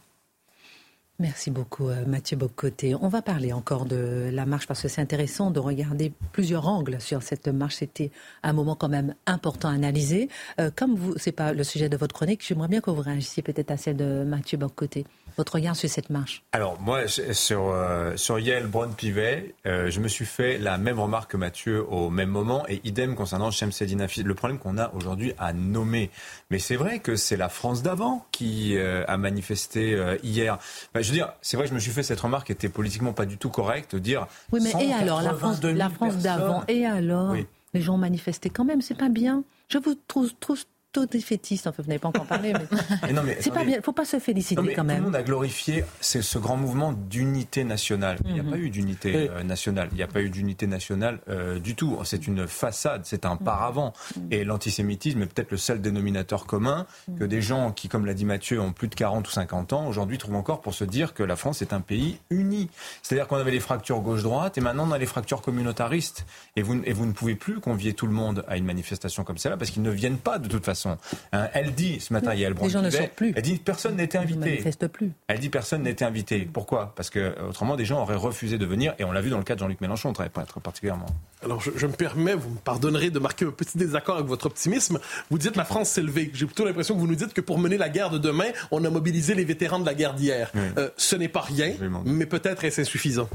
[1.20, 2.94] Merci beaucoup euh, Mathieu Bocoté.
[2.94, 7.00] On va parler encore de la marche parce que c'est intéressant de regarder plusieurs angles
[7.00, 7.76] sur cette marche.
[7.76, 8.12] C'était
[8.44, 10.28] un moment quand même important à analyser.
[10.60, 13.42] Euh, comme vous, c'est pas le sujet de votre chronique, j'aimerais bien que vous réagissiez
[13.42, 15.06] peut-être à celle de Mathieu Bocoté
[15.38, 20.08] votre regard sur cette marche Alors, moi, sur, euh, sur Yael Braun-Pivet, euh, je me
[20.08, 24.24] suis fait la même remarque que Mathieu au même moment, et idem concernant Shemseddin Hafiz.
[24.24, 26.10] Le problème qu'on a aujourd'hui à nommer.
[26.50, 30.58] Mais c'est vrai que c'est la France d'avant qui euh, a manifesté hier.
[31.08, 33.14] Je veux dire, c'est vrai que je me suis fait cette remarque qui était politiquement
[33.14, 34.26] pas du tout correcte, de dire.
[34.52, 37.34] Oui, mais et alors, la France, la France d'avant, et alors
[37.74, 39.42] Les gens manifestaient quand même, c'est pas bien.
[39.68, 41.66] Je vous trouve, trouve tout défaitiste.
[41.66, 43.76] Enfin, vous n'avez pas encore parlé, mais, mais c'est pas bien.
[43.76, 44.96] Il faut pas se féliciter quand même.
[44.96, 48.18] Tout le monde a glorifié ce grand mouvement d'unité nationale.
[48.24, 48.50] Il n'y a mhm.
[48.50, 49.88] pas eu d'unité euh, nationale.
[49.92, 51.98] Il n'y a pas eu d'unité nationale euh, du tout.
[52.04, 53.92] C'est une façade, c'est un paravent.
[54.16, 54.28] Mhm.
[54.30, 56.86] Et l'antisémitisme est peut-être le seul dénominateur commun
[57.18, 59.86] que des gens qui, comme l'a dit Mathieu, ont plus de 40 ou 50 ans,
[59.86, 62.70] aujourd'hui trouvent encore pour se dire que la France est un pays uni.
[63.02, 66.24] C'est-à-dire qu'on avait les fractures gauche-droite et maintenant on a les fractures communautaristes.
[66.56, 69.38] Et vous, et vous ne pouvez plus convier tout le monde à une manifestation comme
[69.38, 70.98] celle-là parce qu'ils ne viennent pas de toute façon façon.
[71.32, 73.32] Hein, elle dit ce matin, il y a le Les gens ne sortent plus.
[73.36, 74.62] Elle dit personne n'était invité.
[74.80, 75.12] Ne plus.
[75.26, 76.48] Elle dit personne n'était invité.
[76.50, 76.92] Pourquoi?
[76.96, 79.44] Parce que autrement des gens auraient refusé de venir et on l'a vu dans le
[79.44, 81.06] cas de Jean-Luc Mélenchon très, très particulièrement.
[81.42, 84.98] Alors je, me permets, vous me pardonnerez de marquer un petit désaccord avec votre optimisme.
[85.30, 86.30] Vous dites la France s'est levée.
[86.34, 88.84] J'ai plutôt l'impression que vous nous dites que pour mener la guerre de demain, on
[88.84, 90.50] a mobilisé les vétérans de la guerre d'hier.
[90.56, 91.72] Euh, ce n'est pas rien,
[92.04, 93.28] mais peut-être est-ce insuffisant?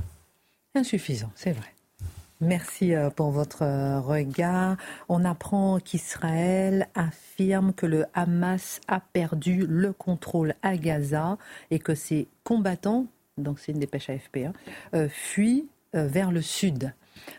[0.75, 1.72] Insuffisant, c'est vrai.
[2.43, 4.75] Merci euh, pour votre euh, regard.
[5.07, 11.37] On apprend qu'Israël affirme que le Hamas a perdu le contrôle à Gaza
[11.71, 13.05] et que ses combattants,
[13.37, 14.53] donc c'est une dépêche AFP, hein,
[14.93, 16.91] euh, fuient vers le sud.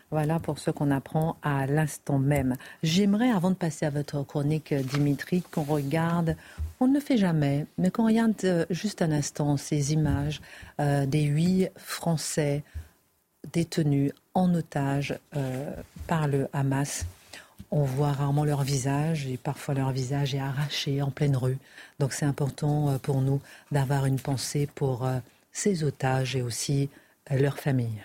[0.09, 2.55] Voilà pour ce qu'on apprend à l'instant même.
[2.83, 6.37] J'aimerais, avant de passer à votre chronique, Dimitri, qu'on regarde,
[6.79, 10.39] on ne le fait jamais, mais qu'on regarde juste un instant ces images
[10.79, 12.63] des huit Français
[13.51, 15.71] détenus en otage euh,
[16.07, 17.05] par le Hamas.
[17.71, 21.57] On voit rarement leur visage et parfois leur visage est arraché en pleine rue.
[21.99, 25.17] Donc c'est important euh, pour nous d'avoir une pensée pour euh,
[25.51, 26.89] ces otages et aussi
[27.31, 28.03] leurs familles.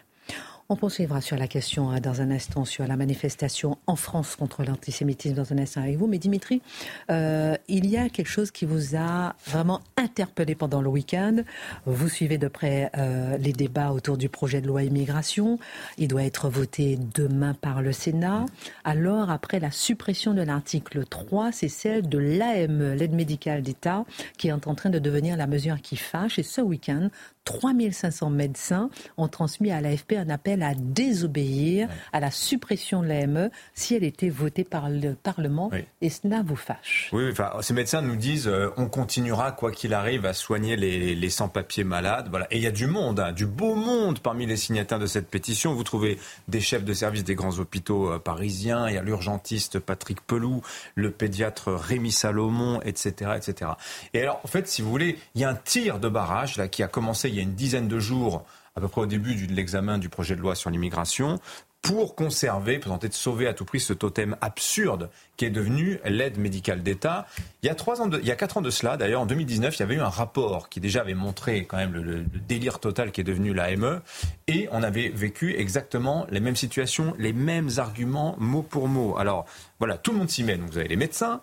[0.73, 4.63] On poursuivra sur la question hein, dans un instant sur la manifestation en France contre
[4.63, 6.07] l'antisémitisme dans un instant avec vous.
[6.07, 6.63] Mais Dimitri,
[7.11, 11.39] euh, il y a quelque chose qui vous a vraiment interpellé pendant le week-end.
[11.87, 15.59] Vous suivez de près euh, les débats autour du projet de loi immigration.
[15.99, 18.47] Il doit être voté demain par le Sénat.
[18.85, 24.05] Alors, après la suppression de l'article 3, c'est celle de l'AME, l'aide médicale d'État,
[24.39, 26.39] qui est en train de devenir la mesure qui fâche.
[26.39, 27.11] Et ce week-end,
[27.59, 33.51] 3500 médecins ont transmis à l'AFP un appel à désobéir à la suppression de l'AME
[33.75, 35.71] si elle était votée par le Parlement.
[36.01, 37.11] Et cela vous fâche.
[37.13, 41.31] Oui, enfin, ces médecins nous disent euh, on continuera, quoi qu'il arrive, à soigner les,
[41.31, 42.29] sans-papiers malades.
[42.31, 42.47] Voilà.
[42.51, 45.29] Et il y a du monde, hein, du beau monde parmi les signataires de cette
[45.29, 45.75] pétition.
[45.75, 49.79] Vous trouvez des chefs de service des grands hôpitaux euh, parisiens, il y a l'urgentiste
[49.79, 50.63] Patrick Peloux,
[50.95, 53.73] le pédiatre Rémi Salomon, etc., etc.
[54.15, 56.69] Et alors, en fait, si vous voulez, il y a un tir de barrage là,
[56.69, 58.45] qui a commencé il y a une dizaine de jours,
[58.77, 61.41] à peu près au début de l'examen du projet de loi sur l'immigration,
[61.83, 65.99] pour conserver, pour tenter de sauver à tout prix ce totem absurde qui est devenu
[66.05, 67.27] l'aide médicale d'État.
[67.63, 69.77] Il y a trois ans, il y a quatre ans de cela, d'ailleurs, en 2019,
[69.77, 73.13] il y avait eu un rapport qui déjà avait montré quand même le, délire total
[73.13, 74.03] qui est devenu l'AME,
[74.47, 79.17] et on avait vécu exactement les mêmes situations, les mêmes arguments mot pour mot.
[79.17, 79.47] Alors
[79.79, 80.57] voilà, tout le monde s'y met.
[80.57, 81.41] vous avez les médecins,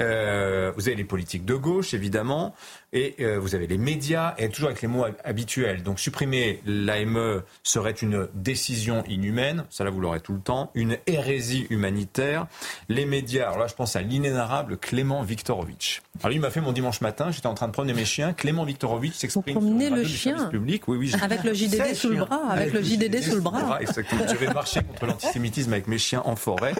[0.00, 2.54] euh, vous avez les politiques de gauche, évidemment,
[2.92, 5.82] et euh, vous avez les médias, et toujours avec les mots habituels.
[5.82, 10.96] Donc supprimer l'AME serait une décision inhumaine, ça là vous l'aurez tout le temps, une
[11.06, 12.46] hérésie humanitaire.
[12.88, 16.02] Les médias, alors là je pense à l'inénarrable Clément Viktorovitch.
[16.20, 18.64] Alors lui m'a fait mon dimanche matin, j'étais en train de promener mes chiens, Clément
[18.64, 20.88] Viktorovitch s'exprime sur le, le chien public.
[20.88, 23.80] Oui, oui, avec le JDD sous le bras, avec, le JDD, sous le bras.
[23.80, 24.24] Exactement.
[24.28, 26.74] Je vais marcher contre l'antisémitisme avec mes chiens en forêt.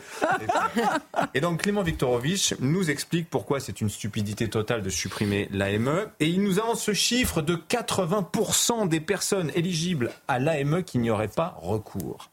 [1.34, 6.28] Et donc Clément Viktorovitch nous explique pourquoi c'est une stupidité totale de supprimer l'AME et
[6.28, 11.28] il nous avance ce chiffre de 80% des personnes éligibles à l'AME qui n'y auraient
[11.28, 12.30] pas recours.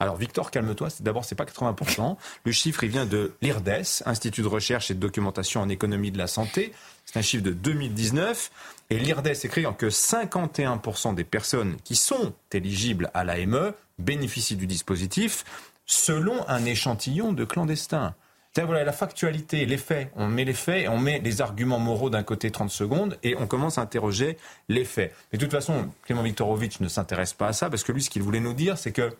[0.00, 0.88] Alors Victor, calme-toi.
[1.00, 2.16] D'abord, c'est pas 80%.
[2.44, 6.18] Le chiffre, il vient de l'IRDES, Institut de recherche et de documentation en économie de
[6.18, 6.72] la santé.
[7.04, 8.50] C'est un chiffre de 2019.
[8.90, 15.44] Et l'IRDES écrit que 51% des personnes qui sont éligibles à l'AME bénéficient du dispositif
[15.86, 18.14] selon un échantillon de clandestins
[18.62, 20.10] voilà la factualité, les faits.
[20.14, 23.34] On met les faits et on met les arguments moraux d'un côté 30 secondes et
[23.36, 24.38] on commence à interroger
[24.68, 25.12] les faits.
[25.32, 28.10] Mais de toute façon, Clément Viktorovitch ne s'intéresse pas à ça parce que lui, ce
[28.10, 29.12] qu'il voulait nous dire, c'est que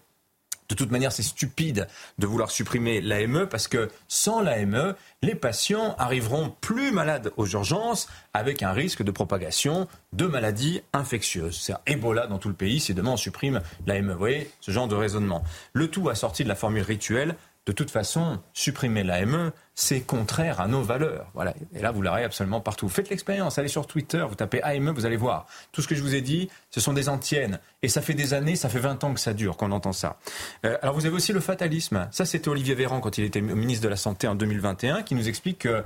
[0.71, 5.95] de toute manière, c'est stupide de vouloir supprimer l'AME parce que sans l'AME, les patients
[5.99, 11.61] arriveront plus malades aux urgences avec un risque de propagation de maladies infectieuses.
[11.61, 14.13] C'est Ebola dans tout le pays si demain on supprime l'AME.
[14.13, 15.45] Vous voyez ce genre de raisonnement.
[15.75, 20.69] Le tout assorti de la formule rituelle de toute façon, supprimer l'AME, c'est contraire à
[20.69, 21.31] nos valeurs.
[21.33, 21.55] Voilà.
[21.75, 22.91] Et là, vous l'aurez absolument partout.
[22.91, 25.47] Faites l'expérience, allez sur Twitter, vous tapez AME, vous allez voir.
[25.73, 27.59] Tout ce que je vous ai dit, ce sont des antiennes.
[27.83, 30.19] Et ça fait des années, ça fait 20 ans que ça dure, qu'on entend ça.
[30.67, 32.07] Euh, alors, vous avez aussi le fatalisme.
[32.11, 35.29] Ça, c'était Olivier Véran quand il était ministre de la Santé en 2021, qui nous
[35.29, 35.83] explique que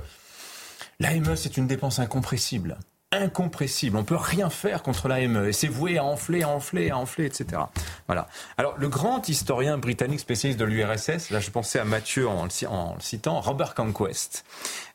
[0.99, 2.77] l'AME, c'est une dépense incompressible
[3.11, 3.97] incompressible.
[3.97, 7.25] On peut rien faire contre l'AME et c'est voué à enfler, à enfler, à enfler,
[7.25, 7.61] etc.
[8.07, 8.27] Voilà.
[8.57, 12.99] Alors, le grand historien britannique spécialiste de l'URSS, là je pensais à Mathieu en le,
[12.99, 14.45] citant, Robert Conquest.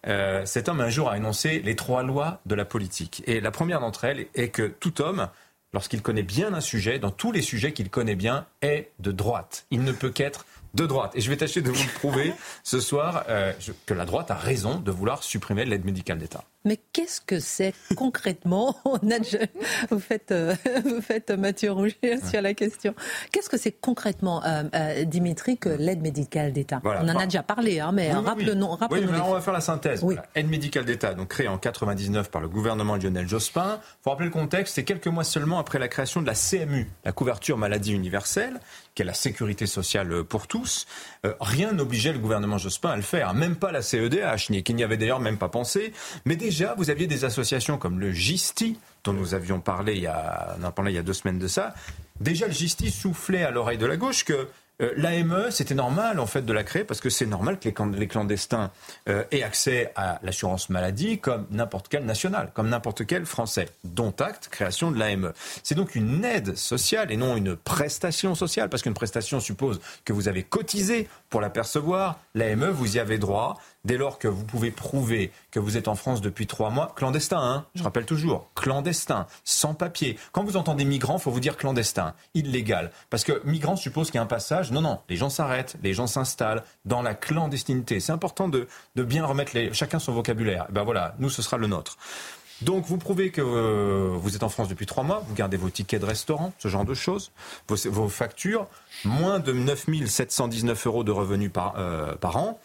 [0.07, 3.22] Euh, cet homme un jour a énoncé les trois lois de la politique.
[3.27, 5.29] Et la première d'entre elles est que tout homme,
[5.72, 9.66] lorsqu'il connaît bien un sujet, dans tous les sujets qu'il connaît bien, est de droite.
[9.70, 11.12] Il ne peut qu'être de droite.
[11.14, 13.53] Et je vais tâcher de vous le prouver ce soir euh,
[13.87, 16.44] que la droite a raison de vouloir supprimer l'aide médicale d'État.
[16.66, 18.74] Mais qu'est-ce que c'est concrètement
[19.90, 22.94] vous faites, euh, vous faites Mathieu Rouget sur la question.
[23.33, 27.42] Qu'est-ce que c'est concrètement, euh, euh, Dimitri, que l'aide médicale d'État On en a déjà
[27.42, 28.79] parlé, hein, mais rappelons-nous.
[28.90, 30.03] Oui, on va faire la synthèse.
[30.35, 33.81] Aide médicale d'État, donc créée en 99 par le gouvernement Lionel Jospin.
[34.03, 37.12] Pour rappeler le contexte, c'est quelques mois seulement après la création de la CMU, la
[37.12, 38.59] couverture maladie universelle,
[38.94, 40.87] qui est la sécurité sociale pour tous.
[41.41, 44.97] Rien n'obligeait le gouvernement Jospin à le faire, même pas la CEDH, qui n'y avait
[44.97, 45.93] d'ailleurs même pas pensé.
[46.25, 50.07] Mais déjà, vous aviez des associations comme le GISTI, dont nous avions parlé il y
[50.07, 51.75] a, a parlé il y a deux semaines de ça.
[52.21, 54.49] Déjà, le GISTI soufflait à l'oreille de la gauche que
[54.83, 58.09] euh, L'AME, c'était normal en fait de la créer parce que c'est normal que les,
[58.09, 58.73] clandestins
[59.09, 63.69] euh, aient accès à l'assurance maladie comme n'importe quel national, comme n'importe quel français.
[63.85, 65.33] Dont acte, création de l'AME.
[65.63, 70.13] C'est donc une aide sociale et non une prestation sociale parce qu'une prestation suppose que
[70.13, 72.20] vous avez cotisé pour la percevoir.
[72.37, 75.97] L'AME, vous y avez droit dès lors que vous pouvez prouver que vous êtes en
[75.97, 80.16] France depuis trois mois, clandestin, hein, je rappelle toujours, clandestin, sans papier.
[80.31, 82.92] Quand vous entendez migrant, il faut vous dire clandestin, illégal.
[83.11, 84.70] Parce que migrant suppose qu'il y a un passage.
[84.70, 87.99] Non, non, les gens s'arrêtent, les gens s'installent dans la clandestinité.
[87.99, 90.68] C'est important de, bien remettre chacun son vocabulaire.
[90.70, 91.99] ben voilà, nous, ce sera le nôtre.
[92.62, 95.71] Donc vous prouvez que euh, vous êtes en France depuis trois mois, vous gardez vos
[95.71, 97.33] tickets de restaurant, ce genre de choses,
[97.69, 98.69] vos, factures,
[99.05, 102.61] moins de 9 719 euros de revenus par, euh, par an.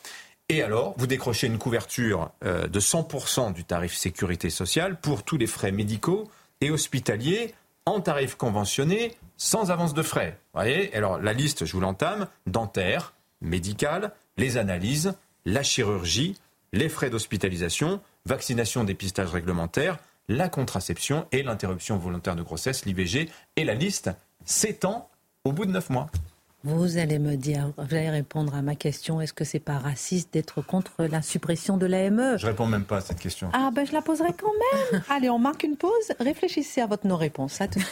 [0.47, 5.37] Et alors, vous décrochez une couverture euh, de 100% du tarif sécurité sociale pour tous
[5.37, 6.29] les frais médicaux
[6.61, 7.53] et hospitaliers
[7.85, 10.37] en tarif conventionné sans avance de frais.
[10.53, 15.13] Vous voyez Alors, la liste, je vous l'entame dentaire, médical, les analyses,
[15.45, 16.35] la chirurgie,
[16.73, 19.97] les frais d'hospitalisation, vaccination, dépistage réglementaire,
[20.29, 23.27] la contraception et l'interruption volontaire de grossesse, l'IVG.
[23.55, 24.11] Et la liste
[24.45, 25.09] s'étend
[25.43, 26.09] au bout de neuf mois.
[26.63, 30.33] Vous allez me dire, vous allez répondre à ma question, est-ce que c'est pas raciste
[30.33, 33.49] d'être contre la suppression de l'AME Je réponds même pas à cette question.
[33.53, 34.51] Ah ben je la poserai quand
[34.91, 35.01] même.
[35.09, 36.11] allez, on marque une pause.
[36.19, 37.61] Réfléchissez à votre non-réponse.
[37.61, 37.79] À tout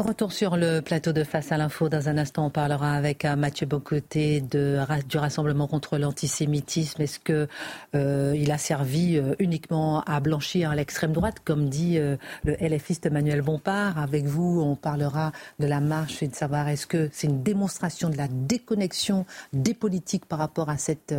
[0.00, 1.90] Retour sur le plateau de Face à l'info.
[1.90, 7.02] Dans un instant, on parlera avec euh, Mathieu Bocoté de, du Rassemblement contre l'antisémitisme.
[7.02, 7.48] Est-ce que
[7.94, 13.42] euh, il a servi euh, uniquement à blanchir l'extrême droite, comme dit le LFiste Emmanuel
[13.42, 13.98] Bompard?
[13.98, 18.08] Avec vous, on parlera de la marche et de savoir est-ce que c'est une démonstration
[18.08, 21.14] de la déconnexion des politiques par rapport à cette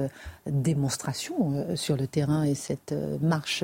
[0.47, 3.63] démonstration sur le terrain et cette marche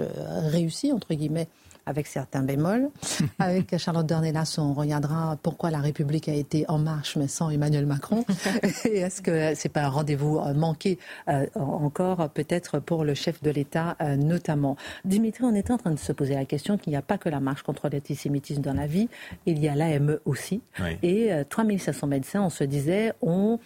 [0.52, 1.48] réussie, entre guillemets?
[1.88, 2.90] Avec certains bémols.
[3.40, 7.86] avec Charlotte Dornelas, on regardera pourquoi la République a été en marche, mais sans Emmanuel
[7.86, 8.26] Macron.
[8.86, 13.42] Et est-ce que c'est pas un rendez-vous euh, manqué euh, encore, peut-être pour le chef
[13.42, 14.76] de l'État euh, notamment?
[15.06, 17.30] Dimitri, on était en train de se poser la question qu'il n'y a pas que
[17.30, 19.10] la marche contre l'antisémitisme dans la vie,
[19.46, 20.62] il y a l'AME aussi.
[21.02, 23.60] Et 3500 médecins, on se disait, ont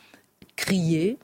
[0.56, 1.18] crié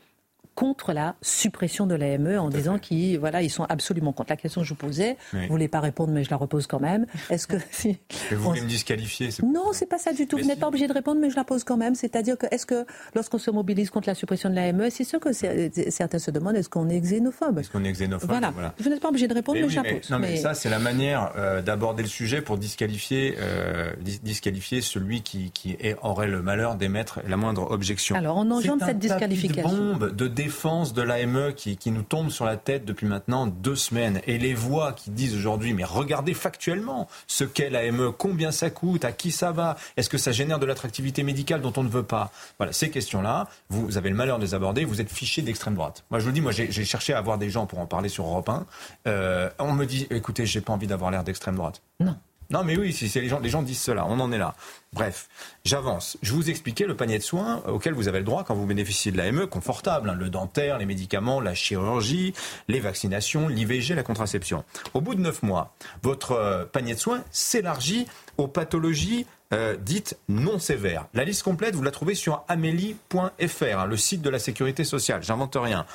[0.58, 4.32] contre la suppression de l'AME en disant qu'ils voilà, ils sont absolument contre.
[4.32, 6.65] La question que je vous posais, vous ne voulez pas répondre, mais je la repose
[6.65, 7.06] quand même.
[7.30, 8.00] Est-ce que si
[8.32, 10.36] vous voulez me disqualifier Non, c'est pas ça du tout.
[10.36, 11.93] vous n'êtes pas obligé de répondre, mais je la pose quand même.
[11.93, 15.32] C'est-à-dire que est-ce que lorsqu'on se mobilise contre la suppression de l'AME, c'est sûr que
[15.32, 18.52] certains se demandent est-ce qu'on est xénophobe Est-ce qu'on est xénophobe Voilà.
[18.80, 20.10] Vous n'êtes pas obligé de répondre, mais, je la pose.
[20.10, 23.93] non, mais, ça, c'est la manière euh, d'aborder le sujet pour disqualifier, euh,
[24.24, 28.15] disqualifier celui qui, qui aurait le malheur d'émettre la moindre objection.
[28.15, 29.70] Alors, on engendre cette disqualification.
[29.70, 33.48] De bombe de défense de l'AME qui, qui nous tombe sur la tête depuis maintenant
[33.48, 34.22] deux semaines.
[34.28, 39.04] Et les voix qui disent aujourd'hui, mais regardez factuellement ce qu'est l'AME, combien ça coûte,
[39.04, 42.04] à qui ça va, est-ce que ça génère de l'attractivité médicale dont on ne veut
[42.04, 45.76] pas Voilà, ces questions-là, vous avez le malheur de les aborder, vous êtes fiché d'extrême
[45.76, 46.06] droite.
[46.12, 48.26] Moi, je vous dis, moi, j'ai cherché à avoir des gens pour en parler sur
[48.26, 48.66] Europe 1.
[49.08, 51.82] Euh, on me dit, écoutez, j'ai pas envie d'avoir l'air d'extrême droite.
[52.00, 52.16] Non.
[52.50, 54.06] Non, mais oui, c'est les gens, les disent cela.
[54.08, 54.56] On en est là.
[54.94, 55.28] Bref,
[55.66, 56.18] j'avance.
[56.22, 59.12] Je vous expliquais le panier de soins auquel vous avez le droit quand vous bénéficiez
[59.12, 60.10] de l'AME, confortable.
[60.10, 62.34] Hein, le dentaire, les médicaments, la chirurgie,
[62.68, 64.64] les vaccinations, l'IVG, la contraception.
[64.94, 68.08] Au bout de neuf mois, votre euh, panier de soins s'élargit
[68.38, 71.08] aux pathologies euh, dites non sévères.
[71.14, 75.24] La liste complète, vous la trouvez sur amélie.fr, hein, le site de la sécurité sociale.
[75.24, 75.86] J'invente rien.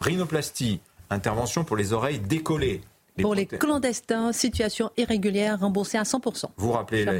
[0.00, 2.80] Rhinoplastie, intervention pour les oreilles décollées,
[3.20, 6.46] pour les clandestins, situation irrégulière, remboursée à 100%.
[6.56, 7.18] Vous rappelez les,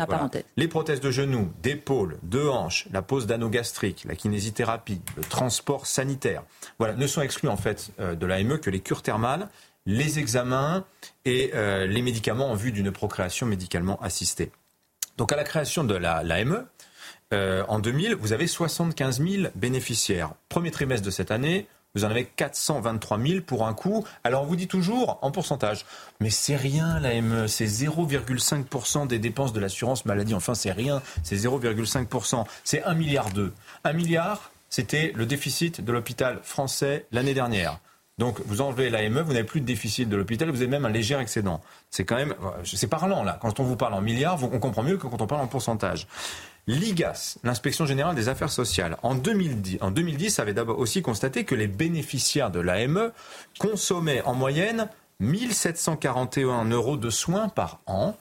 [0.57, 5.87] les prothèses de genoux, d'épaule, de hanches, la pose d'anneaux gastriques, la kinésithérapie, le transport
[5.87, 6.45] sanitaire.
[6.79, 9.49] Voilà, ne sont exclus en fait euh, de l'AME que les cures thermales,
[9.87, 10.85] les examens
[11.25, 14.51] et euh, les médicaments en vue d'une procréation médicalement assistée.
[15.19, 16.67] Donc à la création de l'AME,
[17.33, 20.33] euh, en 2000, vous avez 75 000 bénéficiaires.
[20.49, 24.05] Premier trimestre de cette année, vous en avez 423 000 pour un coût.
[24.25, 25.85] Alors on vous dit toujours en pourcentage,
[26.21, 30.35] mais c'est rien l'AME, c'est 0,5% des dépenses de l'assurance maladie.
[30.35, 32.45] Enfin, c'est rien, c'est 0,5%.
[32.65, 33.53] C'est 1 milliard 2.
[33.85, 37.79] 1 milliard, c'était le déficit de l'hôpital français l'année dernière.
[38.19, 40.91] Donc vous enlevez l'AME, vous n'avez plus de déficit de l'hôpital, vous avez même un
[40.91, 41.61] léger excédent.
[41.91, 43.39] C'est quand même, c'est parlant là.
[43.41, 46.07] Quand on vous parle en milliards, on comprend mieux que quand on parle en pourcentage.
[46.69, 51.57] L'IGAS, l'inspection générale des affaires sociales, en 2010, en 2010 avait d'abord aussi constaté que
[51.57, 53.11] les bénéficiaires de l'AME
[53.59, 58.17] consommaient en moyenne 1741 euros de soins par an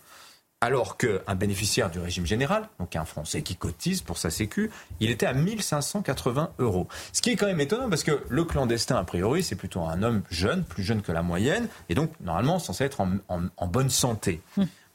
[0.63, 5.10] alors qu'un bénéficiaire du régime général, donc un Français qui cotise pour sa sécu, il
[5.10, 6.88] était à 1580 euros.
[7.13, 10.04] Ce qui est quand même étonnant parce que le clandestin, a priori, c'est plutôt un
[10.04, 14.41] homme jeune, plus jeune que la moyenne, et donc normalement censé être en, bonne santé.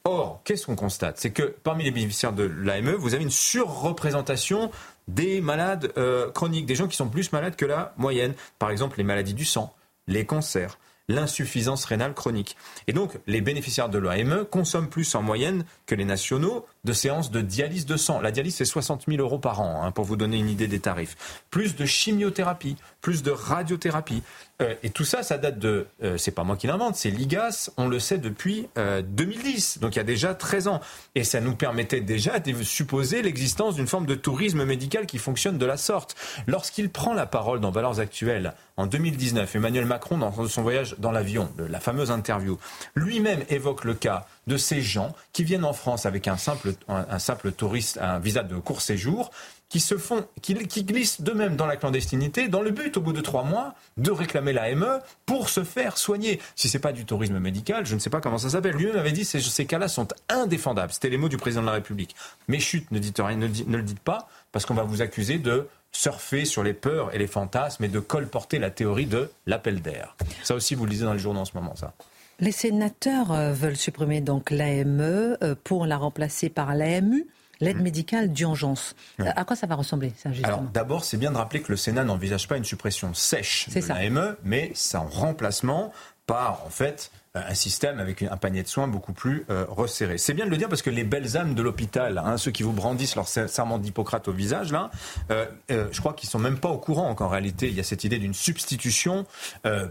[0.08, 1.18] Or, qu'est-ce qu'on constate?
[1.18, 4.70] C'est que parmi les bénéficiaires de l'AME, vous avez une surreprésentation
[5.08, 8.34] des malades euh, chroniques, des gens qui sont plus malades que la moyenne.
[8.60, 9.74] Par exemple, les maladies du sang,
[10.06, 12.56] les cancers, l'insuffisance rénale chronique.
[12.86, 17.30] Et donc, les bénéficiaires de l'AME consomment plus en moyenne que les nationaux de séances
[17.30, 18.20] de dialyse de sang.
[18.20, 20.80] La dialyse, c'est 60 000 euros par an, hein, pour vous donner une idée des
[20.80, 21.42] tarifs.
[21.50, 24.22] Plus de chimiothérapie, plus de radiothérapie.
[24.62, 27.70] Euh, et tout ça, ça date de, euh, c'est pas moi qui l'invente, c'est l'IGAS,
[27.76, 30.80] on le sait depuis 2010, euh, donc il y a déjà 13 ans.
[31.14, 35.58] Et ça nous permettait déjà de supposer l'existence d'une forme de tourisme médical qui fonctionne
[35.58, 36.16] de la sorte.
[36.46, 41.12] Lorsqu'il prend la parole dans Valeurs Actuelles en 2019, Emmanuel Macron, dans son voyage dans
[41.12, 42.58] l'avion, la fameuse interview,
[42.94, 47.18] lui-même évoque le cas de ces gens qui viennent en France avec un simple, un
[47.18, 49.30] simple touriste, un visa de court séjour,
[49.68, 50.54] qui se font, qui,
[50.84, 54.52] glissent d'eux-mêmes dans la clandestinité, dans le but, au bout de trois mois, de réclamer
[54.52, 56.40] la ME pour se faire soigner.
[56.54, 58.76] Si c'est pas du tourisme médical, je ne sais pas comment ça s'appelle.
[58.76, 60.92] Lui-même avait dit ces, ces cas-là sont indéfendables.
[60.92, 62.14] C'était les mots du président de la République.
[62.46, 65.66] Mais chut, ne dites rien, ne, le dites pas, parce qu'on va vous accuser de
[65.90, 70.16] surfer sur les peurs et les fantasmes et de colporter la théorie de l'appel d'air.
[70.44, 71.92] Ça aussi, vous le lisez dans les journaux en ce moment, ça.
[72.38, 77.26] Les sénateurs euh, veulent supprimer donc l'AME euh, pour la remplacer par l'AMU
[77.60, 78.94] l'aide médicale d'urgence.
[79.18, 82.04] À quoi ça va ressembler, ça, Alors, d'abord, c'est bien de rappeler que le Sénat
[82.04, 85.90] n'envisage pas une suppression sèche de l'AME, mais c'est en remplacement
[86.26, 90.18] par, en fait, euh, un système avec un panier de soins beaucoup plus euh, resserré.
[90.18, 92.62] C'est bien de le dire parce que les belles âmes de l'hôpital, hein, ceux qui
[92.62, 94.90] vous brandissent leur serment d'Hippocrate au visage, là,
[95.30, 98.04] euh, je crois qu'ils sont même pas au courant qu'en réalité, il y a cette
[98.04, 99.26] idée d'une substitution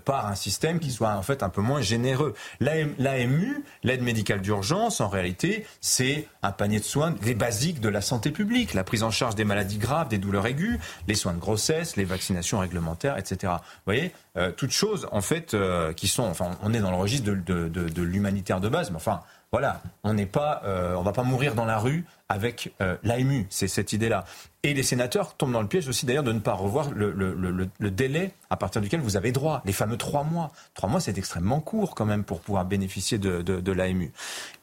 [0.06, 2.34] par un système qui soit en fait un peu moins généreux.
[2.60, 8.02] L'AMU, l'aide médicale d'urgence, en réalité, c'est un panier de soins, les basiques de la
[8.02, 11.40] santé publique, la prise en charge des maladies graves, des douleurs aiguës, les soins de
[11.40, 13.54] grossesse, les vaccinations réglementaires, etc.
[13.58, 14.12] Vous voyez,
[14.58, 15.56] toutes choses en fait
[15.96, 19.22] qui sont, enfin, on est dans le registre de de, l'humanitaire de base, mais enfin,
[19.52, 23.46] voilà, on n'est pas, euh, on va pas mourir dans la rue avec euh, l'AMU,
[23.50, 24.26] c'est cette idée-là.
[24.64, 28.32] Et les sénateurs tombent dans le piège aussi d'ailleurs de ne pas revoir le, délai
[28.50, 30.52] à partir duquel vous avez droit, les fameux trois mois.
[30.74, 34.12] Trois mois, c'est extrêmement court quand même pour pouvoir bénéficier de, l'AMU.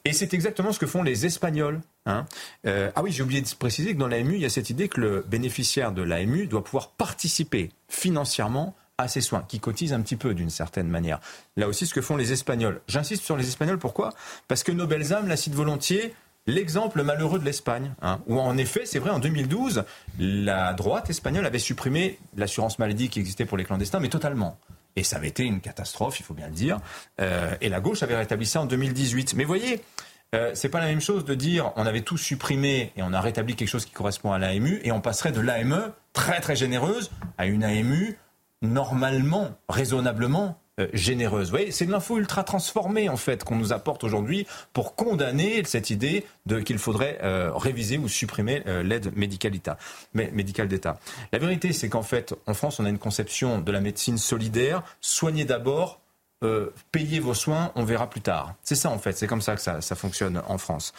[0.03, 1.79] Et c'est exactement ce que font les Espagnols.
[2.05, 2.25] Hein.
[2.67, 4.89] Euh, ah oui, j'ai oublié de préciser que dans l'AMU, il y a cette idée
[4.89, 10.01] que le bénéficiaire de l'AMU doit pouvoir participer financièrement à ces soins, qui cotisent un
[10.01, 11.19] petit peu d'une certaine manière.
[11.55, 12.81] Là aussi, ce que font les Espagnols.
[12.87, 14.13] J'insiste sur les Espagnols, pourquoi?
[14.47, 16.13] Parce que nos belles âmes la citent volontiers
[16.45, 19.85] l'exemple malheureux de l'Espagne, hein, où en effet, c'est vrai, en 2012,
[20.19, 24.57] la droite espagnole avait supprimé l'assurance maladie qui existait pour les clandestins, mais totalement.
[24.95, 26.79] Et ça avait été une catastrophe, il faut bien le dire.
[27.19, 29.33] Euh, et la gauche avait rétabli ça en 2018.
[29.35, 29.81] Mais voyez,
[30.35, 33.21] euh, c'est pas la même chose de dire on avait tout supprimé et on a
[33.21, 37.11] rétabli quelque chose qui correspond à l'AMU et on passerait de l'AME très très généreuse
[37.37, 38.17] à une AMU
[38.63, 41.49] normalement, raisonnablement euh, généreuse.
[41.49, 45.63] Vous voyez, c'est de l'info ultra transformée en fait qu'on nous apporte aujourd'hui pour condamner
[45.65, 50.97] cette idée de qu'il faudrait euh, réviser ou supprimer euh, l'aide médicale d'État.
[51.31, 54.81] La vérité, c'est qu'en fait, en France, on a une conception de la médecine solidaire.
[54.99, 55.99] Soignez d'abord,
[56.91, 58.55] payez vos soins, on verra plus tard.
[58.63, 60.91] C'est ça en fait, c'est comme ça que ça fonctionne en France.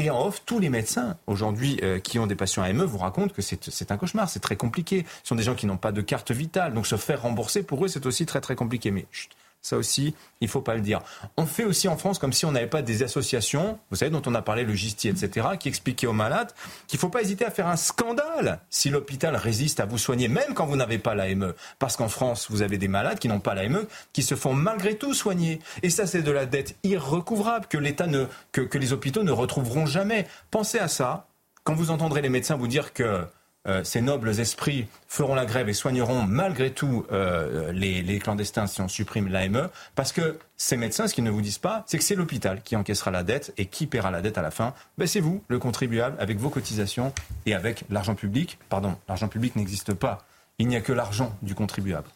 [0.00, 3.34] Et en off, tous les médecins aujourd'hui euh, qui ont des patients AME vous racontent
[3.34, 5.04] que c'est un cauchemar, c'est très compliqué.
[5.24, 7.84] Ce sont des gens qui n'ont pas de carte vitale, donc se faire rembourser pour
[7.84, 8.92] eux c'est aussi très très compliqué.
[8.92, 11.00] Mais chut, ça aussi, il ne faut pas le dire.
[11.36, 14.22] On fait aussi en France comme si on n'avait pas des associations, vous savez, dont
[14.26, 16.52] on a parlé, le Gisti, etc., qui expliquaient aux malades
[16.86, 20.28] qu'il ne faut pas hésiter à faire un scandale si l'hôpital résiste à vous soigner,
[20.28, 21.54] même quand vous n'avez pas l'AME.
[21.78, 24.96] Parce qu'en France, vous avez des malades qui n'ont pas l'AME, qui se font malgré
[24.96, 25.60] tout soigner.
[25.82, 28.06] Et ça, c'est de la dette irrecouvrable que l'État
[28.52, 30.26] que, que les hôpitaux ne retrouveront jamais.
[30.50, 31.26] Pensez à ça
[31.64, 33.26] quand vous entendrez les médecins vous dire que
[33.68, 38.80] euh, ces nobles esprits feront la grève et soigneront malgré tout euh, les, clandestins si
[38.80, 42.04] on supprime l'AME, parce que ces médecins, ce qu'ils ne vous disent pas, c'est que
[42.04, 44.74] c'est l'hôpital qui encaissera la dette et qui paiera la dette à la fin.
[44.96, 47.12] Ben, c'est vous, le contribuable, avec vos cotisations
[47.46, 48.58] et avec l'argent public.
[48.68, 50.26] Pardon, l'argent public n'existe pas.
[50.58, 52.08] Il n'y a que l'argent du contribuable.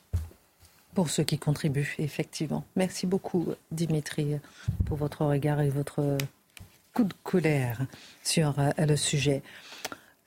[0.94, 2.64] Pour ceux qui contribuent, effectivement.
[2.76, 4.38] Merci beaucoup, Dimitri,
[4.86, 6.16] pour votre regard et votre
[6.92, 7.86] coup de colère
[8.22, 9.42] sur euh, le sujet.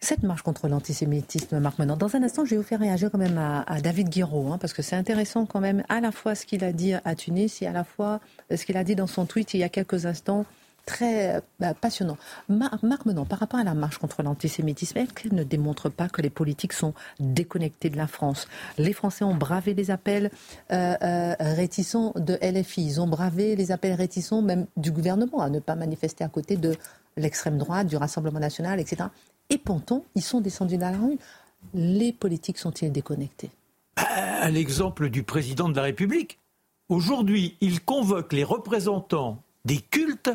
[0.05, 1.97] Cette marche contre l'antisémitisme, Marc Menon.
[1.97, 4.71] Dans un instant, je vais vous faire réagir quand même à, David Guiraud, hein, parce
[4.71, 7.65] que c'est intéressant quand même, à la fois ce qu'il a dit à Tunis et
[7.65, 8.19] à la fois
[8.55, 10.45] ce qu'il a dit dans son tweet il y a quelques instants
[10.85, 12.17] très bah, passionnant.
[12.49, 16.21] Marc Menon, par rapport à la marche contre l'antisémitisme, est-ce qu'elle ne démontre pas que
[16.21, 18.47] les politiques sont déconnectés de la France?
[18.77, 20.29] Les Français ont bravé les appels
[20.71, 25.49] euh, euh, réticents de LFI, ils ont bravé les appels réticents même du gouvernement à
[25.49, 26.75] ne pas manifester à côté de
[27.17, 29.05] l'extrême droite, du Rassemblement national, etc.
[29.49, 31.17] Et pourtant, ils sont descendus dans la rue.
[31.73, 33.49] Les politiques sont-ils déconnectés?
[33.95, 36.39] À l'exemple du président de la République.
[36.89, 40.31] Aujourd'hui, il convoque les représentants des cultes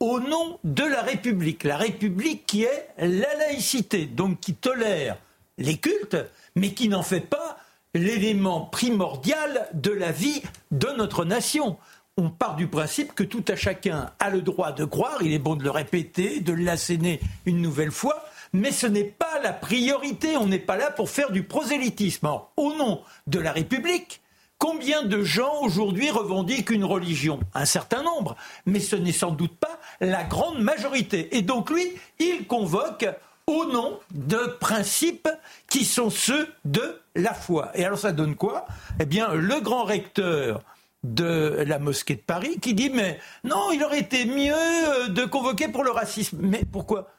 [0.00, 1.64] au nom de la République.
[1.64, 5.16] La République qui est la laïcité, donc qui tolère
[5.56, 6.16] les cultes,
[6.56, 7.58] mais qui n'en fait pas
[7.94, 10.42] l'élément primordial de la vie
[10.72, 11.78] de notre nation.
[12.16, 15.38] On part du principe que tout à chacun a le droit de croire, il est
[15.38, 18.24] bon de le répéter, de l'asséner une nouvelle fois,
[18.54, 22.28] mais ce n'est pas la priorité, on n'est pas là pour faire du prosélytisme.
[22.56, 24.22] au nom de la République,
[24.56, 27.40] Combien de gens aujourd'hui revendiquent une religion?
[27.54, 28.34] Un certain nombre,
[28.64, 31.36] mais ce n'est sans doute pas la grande majorité.
[31.36, 33.04] Et donc lui, il convoque
[33.46, 35.28] au nom de principes
[35.68, 37.72] qui sont ceux de la foi.
[37.74, 38.66] Et alors ça donne quoi?
[39.00, 40.62] Eh bien, le grand recteur
[41.02, 45.24] de la mosquée de Paris qui dit mais non, il aurait été mieux euh, de
[45.26, 46.38] convoquer pour le racisme.
[46.40, 47.10] Mais pourquoi?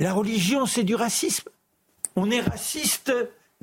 [0.00, 1.48] La religion, c'est du racisme.
[2.16, 3.12] On est raciste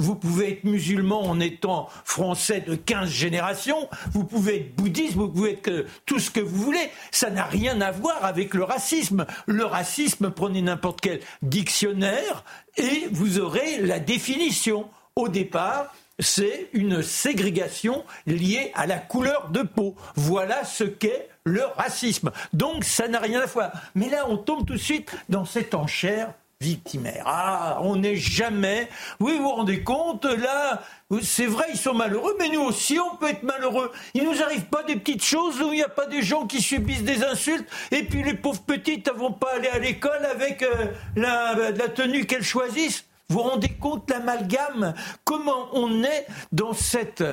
[0.01, 5.29] vous pouvez être musulman en étant français de 15 générations, vous pouvez être bouddhiste, vous
[5.29, 6.89] pouvez être tout ce que vous voulez.
[7.11, 9.25] Ça n'a rien à voir avec le racisme.
[9.45, 12.43] Le racisme, prenez n'importe quel dictionnaire
[12.77, 14.89] et vous aurez la définition.
[15.15, 19.95] Au départ, c'est une ségrégation liée à la couleur de peau.
[20.15, 22.31] Voilà ce qu'est le racisme.
[22.53, 23.71] Donc ça n'a rien à voir.
[23.95, 27.23] Mais là, on tombe tout de suite dans cette enchère victimaire.
[27.25, 28.87] Ah, on n'est jamais.
[29.19, 30.83] Oui, vous vous rendez compte, là,
[31.21, 33.91] c'est vrai, ils sont malheureux, mais nous aussi, on peut être malheureux.
[34.13, 36.61] Il nous arrive pas des petites choses où il n'y a pas des gens qui
[36.61, 40.61] subissent des insultes, et puis les pauvres petites ne vont pas aller à l'école avec
[40.61, 40.85] euh,
[41.15, 43.05] la, la tenue qu'elles choisissent.
[43.27, 47.23] Vous vous rendez compte l'amalgame Comment on est dans cette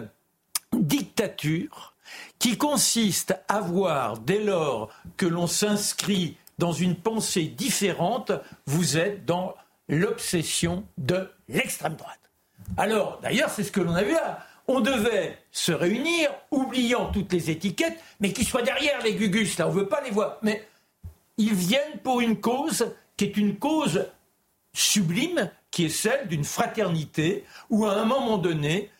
[0.72, 1.94] dictature
[2.38, 8.32] qui consiste à voir, dès lors que l'on s'inscrit dans une pensée différente,
[8.66, 9.54] vous êtes dans
[9.88, 12.18] l'obsession de l'extrême droite.
[12.76, 14.44] Alors, d'ailleurs, c'est ce que l'on a vu là.
[14.66, 19.66] On devait se réunir, oubliant toutes les étiquettes, mais qui soient derrière les gugus, là,
[19.66, 20.36] on ne veut pas les voir.
[20.42, 20.68] Mais
[21.38, 24.06] ils viennent pour une cause qui est une cause
[24.74, 28.90] sublime, qui est celle d'une fraternité, où à un moment donné,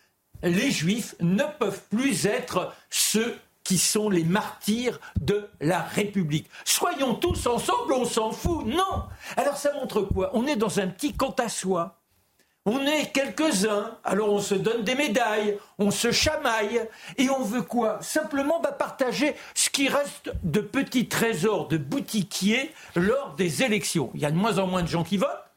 [0.43, 6.49] les juifs ne peuvent plus être ceux qui sont les martyrs de la République.
[6.65, 8.65] Soyons tous ensemble, on s'en fout.
[8.65, 9.05] Non.
[9.37, 10.31] Alors ça montre quoi?
[10.33, 11.99] On est dans un petit quant à soi.
[12.65, 16.87] On est quelques-uns, alors on se donne des médailles, on se chamaille,
[17.17, 17.99] et on veut quoi?
[18.03, 24.11] Simplement bah, partager ce qui reste de petits trésors de boutiquiers lors des élections.
[24.15, 25.49] Il y a de moins en moins de gens qui votent,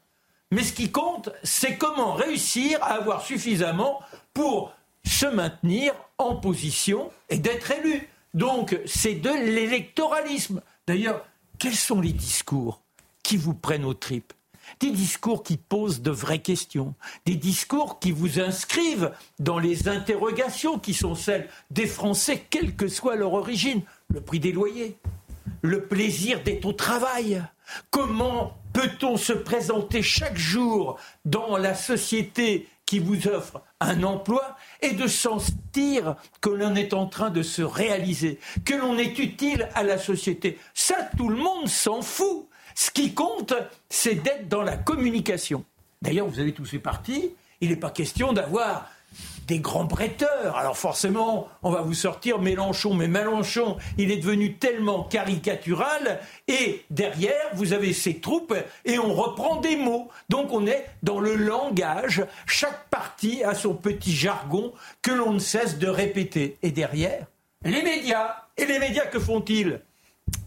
[0.50, 4.00] mais ce qui compte, c'est comment réussir à avoir suffisamment
[4.34, 4.72] pour
[5.04, 8.08] se maintenir en position et d'être élu.
[8.34, 10.62] Donc c'est de l'électoralisme.
[10.86, 11.24] D'ailleurs,
[11.58, 12.80] quels sont les discours
[13.22, 14.32] qui vous prennent aux tripes?
[14.80, 16.94] Des discours qui posent de vraies questions,
[17.26, 22.88] des discours qui vous inscrivent dans les interrogations qui sont celles des Français, quelle que
[22.88, 23.82] soit leur origine.
[24.08, 24.96] Le prix des loyers,
[25.62, 27.42] le plaisir d'être au travail,
[27.90, 34.90] comment peut-on se présenter chaque jour dans la société qui vous offre un emploi et
[34.92, 39.82] de sentir que l'on est en train de se réaliser, que l'on est utile à
[39.82, 40.58] la société.
[40.74, 42.48] Ça, tout le monde s'en fout.
[42.74, 43.54] Ce qui compte,
[43.88, 45.64] c'est d'être dans la communication.
[46.02, 47.30] D'ailleurs, vous avez tous fait partie.
[47.62, 48.90] Il n'est pas question d'avoir
[49.46, 50.56] des grands prêteurs.
[50.56, 56.84] Alors forcément, on va vous sortir Mélenchon, mais Mélenchon, il est devenu tellement caricatural, et
[56.90, 58.54] derrière, vous avez ses troupes,
[58.84, 60.08] et on reprend des mots.
[60.28, 65.38] Donc on est dans le langage, chaque parti a son petit jargon que l'on ne
[65.38, 66.58] cesse de répéter.
[66.62, 67.26] Et derrière,
[67.64, 68.36] les médias.
[68.56, 69.80] Et les médias, que font-ils?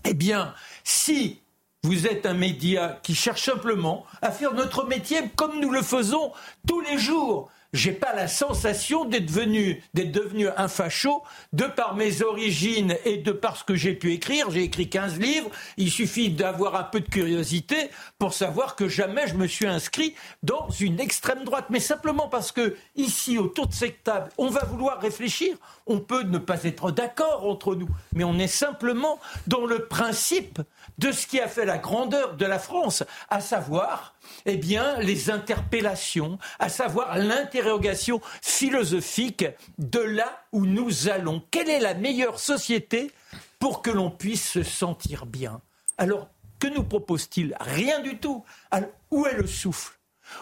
[0.04, 0.54] Eh bien,
[0.84, 1.42] si
[1.84, 6.32] vous êtes un média qui cherche simplement à faire notre métier comme nous le faisons
[6.68, 11.96] tous les jours, j'ai pas la sensation d'être devenu, d'être devenu un facho de par
[11.96, 14.50] mes origines et de par ce que j'ai pu écrire.
[14.50, 15.50] J'ai écrit 15 livres.
[15.76, 20.16] Il suffit d'avoir un peu de curiosité pour savoir que jamais je me suis inscrit
[20.42, 21.66] dans une extrême droite.
[21.70, 25.58] Mais simplement parce que ici, autour de cette table, on va vouloir réfléchir.
[25.86, 30.62] On peut ne pas être d'accord entre nous, mais on est simplement dans le principe
[30.98, 34.15] de ce qui a fait la grandeur de la France, à savoir
[34.46, 39.46] Eh bien, les interpellations, à savoir l'interrogation philosophique
[39.78, 41.42] de là où nous allons.
[41.52, 43.12] Quelle est la meilleure société
[43.60, 45.62] pour que l'on puisse se sentir bien?
[45.98, 47.56] Alors, que nous propose-t-il?
[47.60, 48.44] Rien du tout.
[48.72, 50.00] Alors, où est le souffle?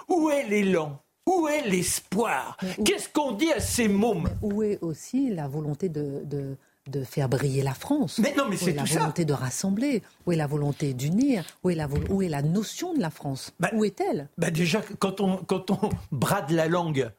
[0.08, 1.00] Où est l'élan?
[1.26, 2.58] Où est l'espoir?
[2.84, 4.30] Qu'est-ce qu'on dit à ces mômes?
[4.42, 6.58] Où est aussi la volonté de, de,
[7.06, 8.96] faire briller la France Mais non, mais c'est tout ça.
[8.96, 12.42] la volonté de rassembler Où est la volonté d'unir où, est la où est la
[12.42, 16.68] notion de la France bah, Où est-elle bah Déjà, quand on, quand on brade la
[16.68, 17.12] langue,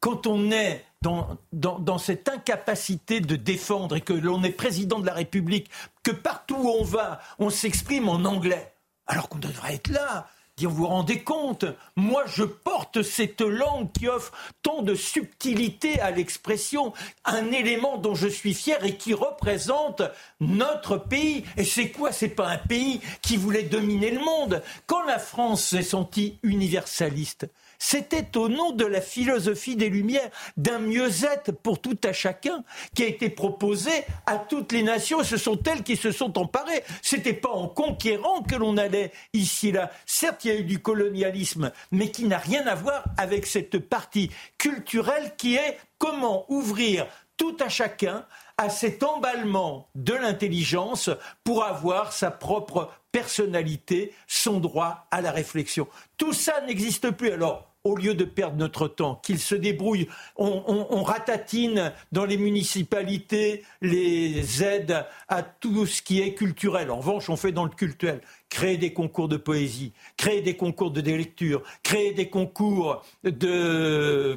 [0.00, 4.98] quand on est dans, dans, dans, cette incapacité de défendre et que l'on est président
[4.98, 5.70] de la République,
[6.02, 8.74] que partout où on va, on s'exprime en anglais,
[9.06, 10.26] alors qu'on devrait être là
[10.60, 11.64] vous vous rendez compte
[11.96, 14.32] Moi, je porte cette langue qui offre
[14.62, 16.92] tant de subtilité à l'expression,
[17.24, 20.02] un élément dont je suis fier et qui représente
[20.40, 21.44] notre pays.
[21.56, 22.12] Et c'est quoi?
[22.12, 24.62] C'est pas un pays qui voulait dominer le monde.
[24.86, 27.48] Quand la France s'est sentie universaliste,
[27.84, 32.62] c'était au nom de la philosophie des Lumières, d'un mieux-être pour tout à chacun,
[32.94, 33.90] qui a été proposé
[34.24, 36.84] à toutes les nations, ce sont elles qui se sont emparées.
[37.02, 39.90] C'était pas en conquérant que l'on allait ici là.
[40.06, 43.80] Certes, il y a eu du colonialisme, mais qui n'a rien à voir avec cette
[43.80, 48.24] partie culturelle qui est comment ouvrir tout à chacun
[48.58, 51.10] à cet emballement de l'intelligence
[51.42, 55.88] pour avoir sa propre personnalité, son droit à la réflexion.
[56.16, 57.32] Tout ça n'existe plus.
[57.32, 60.08] Alors, au lieu de perdre notre temps, qu'ils se débrouillent.
[60.36, 66.90] On, ratatine dans les municipalités les aides à tout ce qui est culturel.
[66.90, 68.20] En revanche, on fait dans le culturel.
[68.48, 74.36] Créer des concours de poésie, créer des concours de lecture, créer des concours de,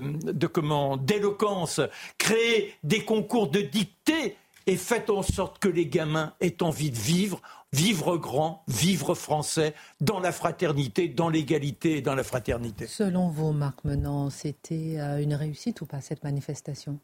[0.98, 1.82] d'éloquence,
[2.18, 4.38] créer des concours de dictée
[4.68, 7.42] et faites en sorte que les gamins aient envie de vivre
[7.76, 12.88] vivre grand, vivre français, dans la fraternité, dans l'égalité et dans la fraternité.
[12.88, 17.00] Selon vous, Marc Menant, c'était euh, une réussite ou pas cette manifestation?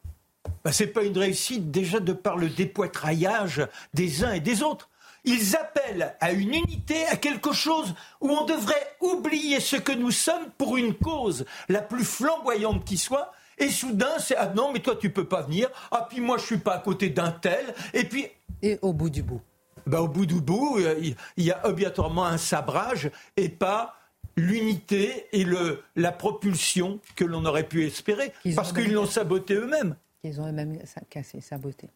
[0.64, 4.64] Bah, Ce n'est pas une réussite déjà de par le dépoitraillage des uns et des
[4.64, 4.90] autres.
[5.26, 10.10] Ils appellent à une unité, à quelque chose où on devrait oublier ce que nous
[10.10, 13.32] sommes pour une cause la plus flamboyante qui soit.
[13.60, 15.70] Et soudain, c'est ah non, mais toi tu peux pas venir.
[15.92, 17.76] Ah puis moi je suis pas à côté d'un tel.
[17.94, 18.30] Et puis
[18.64, 19.42] et au bout du bout,
[19.86, 20.96] bah, au bout du bout, euh,
[21.38, 23.96] il y a obligatoirement un sabrage et pas
[24.38, 29.96] l'unité et le, la propulsion que l'on aurait pu espérer, parce qu'ils l'ont saboté eux-mêmes.
[30.24, 30.80] Ils ont eux-mêmes
[31.10, 31.90] cassé, saboté.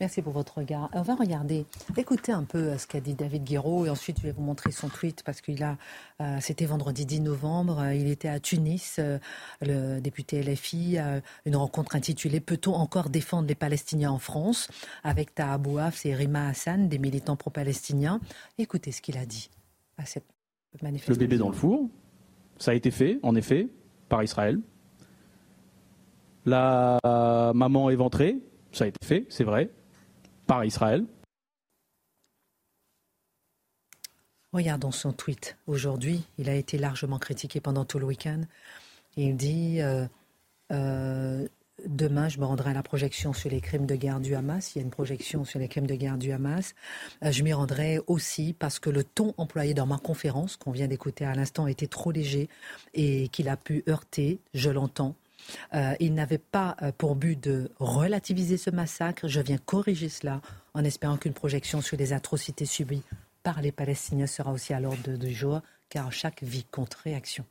[0.00, 0.88] Merci pour votre regard.
[0.92, 4.22] On va regarder, écouter un peu euh, ce qu'a dit David Guiraud et ensuite je
[4.22, 5.76] vais vous montrer son tweet parce qu'il a,
[6.20, 9.00] euh, c'était vendredi 10 novembre, euh, il était à Tunis,
[9.60, 10.98] le député LFI,
[11.46, 14.70] une rencontre intitulée Peut-on encore défendre les Palestiniens en France?
[15.02, 18.20] Avec Taha Bouaf et Rima Hassan, des militants pro-palestiniens.
[18.58, 19.50] Écoutez ce qu'il a dit
[19.96, 20.24] à cette
[20.80, 21.14] manifestation.
[21.14, 21.88] Le bébé dans le four,
[22.58, 23.68] ça a été fait, en effet,
[24.08, 24.60] par Israël.
[26.46, 26.98] La
[27.54, 28.38] maman éventrée,
[28.72, 29.70] ça a été fait, c'est vrai
[30.48, 31.04] par Israël.
[34.52, 35.56] Regardons son tweet.
[35.66, 38.40] Aujourd'hui, il a été largement critiqué pendant tout le week-end.
[39.16, 40.06] Il dit euh,
[40.72, 41.46] euh,
[41.86, 44.74] Demain, je me rendrai à la projection sur les crimes de guerre du Hamas.
[44.74, 46.74] Il y a une projection sur les crimes de guerre du Hamas.
[47.22, 50.88] Euh, je m'y rendrai aussi parce que le ton employé dans ma conférence, qu'on vient
[50.88, 52.48] d'écouter à l'instant, était trop léger
[52.94, 55.14] et qu'il a pu heurter, je l'entends,
[55.74, 59.28] euh, il n'avait pas euh, pour but de relativiser ce massacre.
[59.28, 60.40] Je viens corriger cela
[60.74, 63.02] en espérant qu'une projection sur les atrocités subies
[63.42, 67.44] par les Palestiniens sera aussi à l'ordre du jour, car chaque vie compte réaction.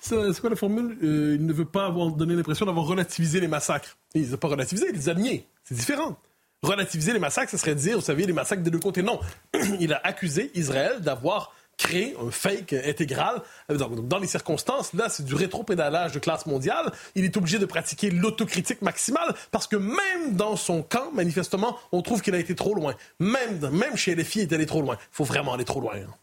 [0.00, 0.96] C'est quoi la formule?
[1.02, 3.96] Euh, Il ne veut pas avoir donné l'impression d'avoir relativisé les massacres.
[4.14, 5.46] Il ne pas relativisé, il les a niés.
[5.64, 6.16] C'est différent.
[6.62, 9.02] Relativiser les massacres, ce serait dire, vous savez, les massacres des deux côtés.
[9.02, 9.20] Non.
[9.80, 13.40] il a accusé Israël d'avoir créer un fake intégral.
[13.70, 16.92] Donc, dans les circonstances, là, c'est du rétro-pédalage de classe mondiale.
[17.14, 22.02] Il est obligé de pratiquer l'autocritique maximale parce que même dans son camp, manifestement, on
[22.02, 22.94] trouve qu'il a été trop loin.
[23.20, 24.96] Même, même chez les filles, il est allé trop loin.
[25.00, 25.94] Il faut vraiment aller trop loin.
[25.96, 26.14] Hein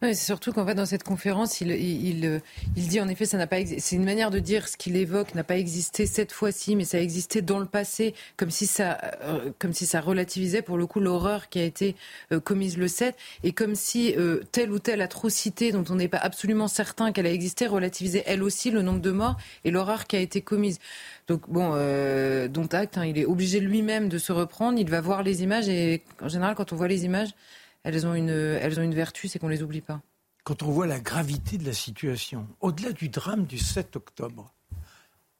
[0.00, 2.40] c'est surtout qu'en fait, dans cette conférence, il, il,
[2.76, 5.34] il dit en effet, ça n'a pas C'est une manière de dire ce qu'il évoque
[5.34, 8.98] n'a pas existé cette fois-ci, mais ça a existé dans le passé, comme si ça,
[9.22, 11.96] euh, comme si ça relativisait pour le coup l'horreur qui a été
[12.30, 16.06] euh, commise le 7, et comme si euh, telle ou telle atrocité dont on n'est
[16.06, 20.06] pas absolument certain qu'elle a existé relativisait elle aussi le nombre de morts et l'horreur
[20.06, 20.78] qui a été commise.
[21.26, 21.70] Donc bon,
[22.48, 24.78] dont acte, hein, il est obligé lui-même de se reprendre.
[24.78, 27.30] Il va voir les images et en général, quand on voit les images
[27.88, 30.02] elles ont une, elles ont une vertu, c'est qu'on les oublie pas.
[30.44, 34.52] Quand on voit la gravité de la situation, au-delà du drame du 7 octobre,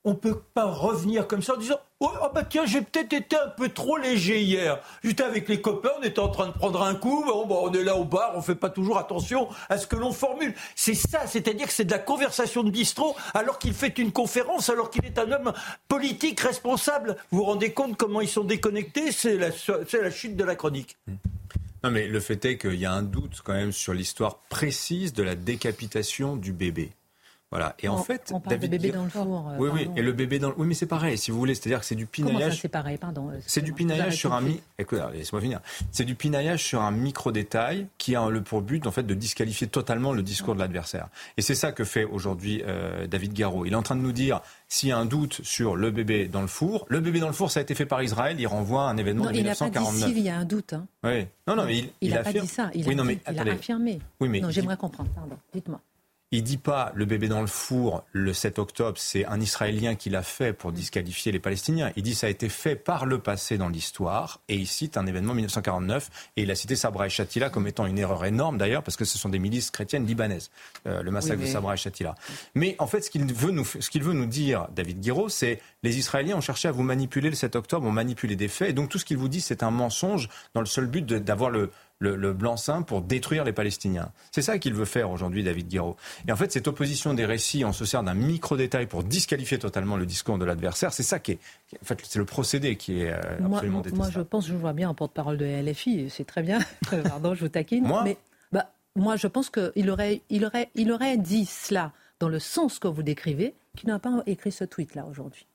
[0.05, 3.13] on ne peut pas revenir comme ça en disant Oh, oh bah tiens, j'ai peut-être
[3.13, 4.81] été un peu trop léger hier.
[5.05, 7.73] J'étais avec les copains, on était en train de prendre un coup, bon, bah, on
[7.75, 10.55] est là au bar, on fait pas toujours attention à ce que l'on formule.
[10.75, 14.71] C'est ça, c'est-à-dire que c'est de la conversation de bistrot alors qu'il fait une conférence,
[14.71, 15.53] alors qu'il est un homme
[15.87, 17.17] politique responsable.
[17.31, 19.13] Vous vous rendez compte comment ils sont déconnectés?
[19.13, 20.97] C'est la, la chute de la chronique.
[21.85, 25.13] Non, mais le fait est qu'il y a un doute quand même sur l'histoire précise
[25.13, 26.93] de la décapitation du bébé.
[27.51, 27.75] Voilà.
[27.81, 29.49] Et en fait, on parle de bébé dans le four.
[29.49, 29.91] Euh, oui, oui.
[29.97, 30.55] Et le bébé dans le...
[30.59, 31.17] Oui, mais c'est pareil.
[31.17, 32.61] Si vous voulez, c'est-à-dire que c'est du pinaillage.
[32.61, 33.31] c'est pareil Pardon.
[33.31, 34.61] Euh, c'est du pinaillage sur un mi...
[34.79, 35.61] Écoute, laisse-moi finir.
[35.91, 39.15] C'est du pinaillage sur un micro détail qui a le pour but en fait de
[39.15, 41.09] disqualifier totalement le discours de l'adversaire.
[41.39, 43.65] Et c'est ça que fait aujourd'hui euh, David Garraud.
[43.65, 46.29] Il est en train de nous dire s'il y a un doute sur le bébé
[46.29, 48.37] dans le four, le bébé dans le four, ça a été fait par Israël.
[48.39, 49.95] Il renvoie à un événement de 1949.
[49.95, 50.75] Il n'a pas dit s'il y a un doute.
[50.75, 50.87] Hein.
[51.03, 51.27] Oui.
[51.47, 52.71] Non, non, mais il, il, a pas dit ça.
[52.75, 54.01] Il, a, non, mais, il a affirmé.
[54.21, 55.09] Oui, mais non, j'aimerais comprendre.
[55.15, 55.37] Pardon.
[55.55, 55.81] Dites-moi.
[56.31, 60.11] Il dit pas le bébé dans le four le 7 octobre, c'est un Israélien qui
[60.11, 61.91] l'a fait pour disqualifier les Palestiniens.
[61.97, 65.07] Il dit ça a été fait par le passé dans l'histoire et il cite un
[65.07, 68.83] événement 1949 et il a cité Sabra et Shatila comme étant une erreur énorme d'ailleurs
[68.83, 70.51] parce que ce sont des milices chrétiennes libanaises,
[70.87, 72.15] euh, le massacre de Sabra et Shatila.
[72.55, 75.63] Mais en fait, ce qu'il veut nous, ce qu'il veut nous dire, David Guiraud, c'est
[75.83, 78.73] les Israéliens ont cherché à vous manipuler le 7 octobre, ont manipulé des faits et
[78.75, 81.71] donc tout ce qu'il vous dit, c'est un mensonge dans le seul but d'avoir le
[82.01, 84.11] le, blanc-seing pour détruire les Palestiniens.
[84.31, 85.97] C'est ça qu'il veut faire aujourd'hui, David Guiraud.
[86.27, 89.97] Et en fait, cette opposition des récits, on se sert d'un micro-détail pour disqualifier totalement
[89.97, 90.93] le discours de l'adversaire.
[90.93, 91.39] C'est ça qui est,
[91.83, 94.73] en fait, c'est le procédé qui est euh, absolument moi, Moi, je pense, je vois
[94.73, 96.61] bien en porte-parole de LFI, c'est très bien.
[97.05, 97.85] Pardon, je vous taquine.
[97.85, 98.17] Moi mais
[98.53, 102.79] bah, moi, je pense qu'il aurait, il aurait, il aurait dit cela dans le sens
[102.79, 105.47] que vous décrivez, qu'il n'a pas écrit ce tweet-là aujourd'hui.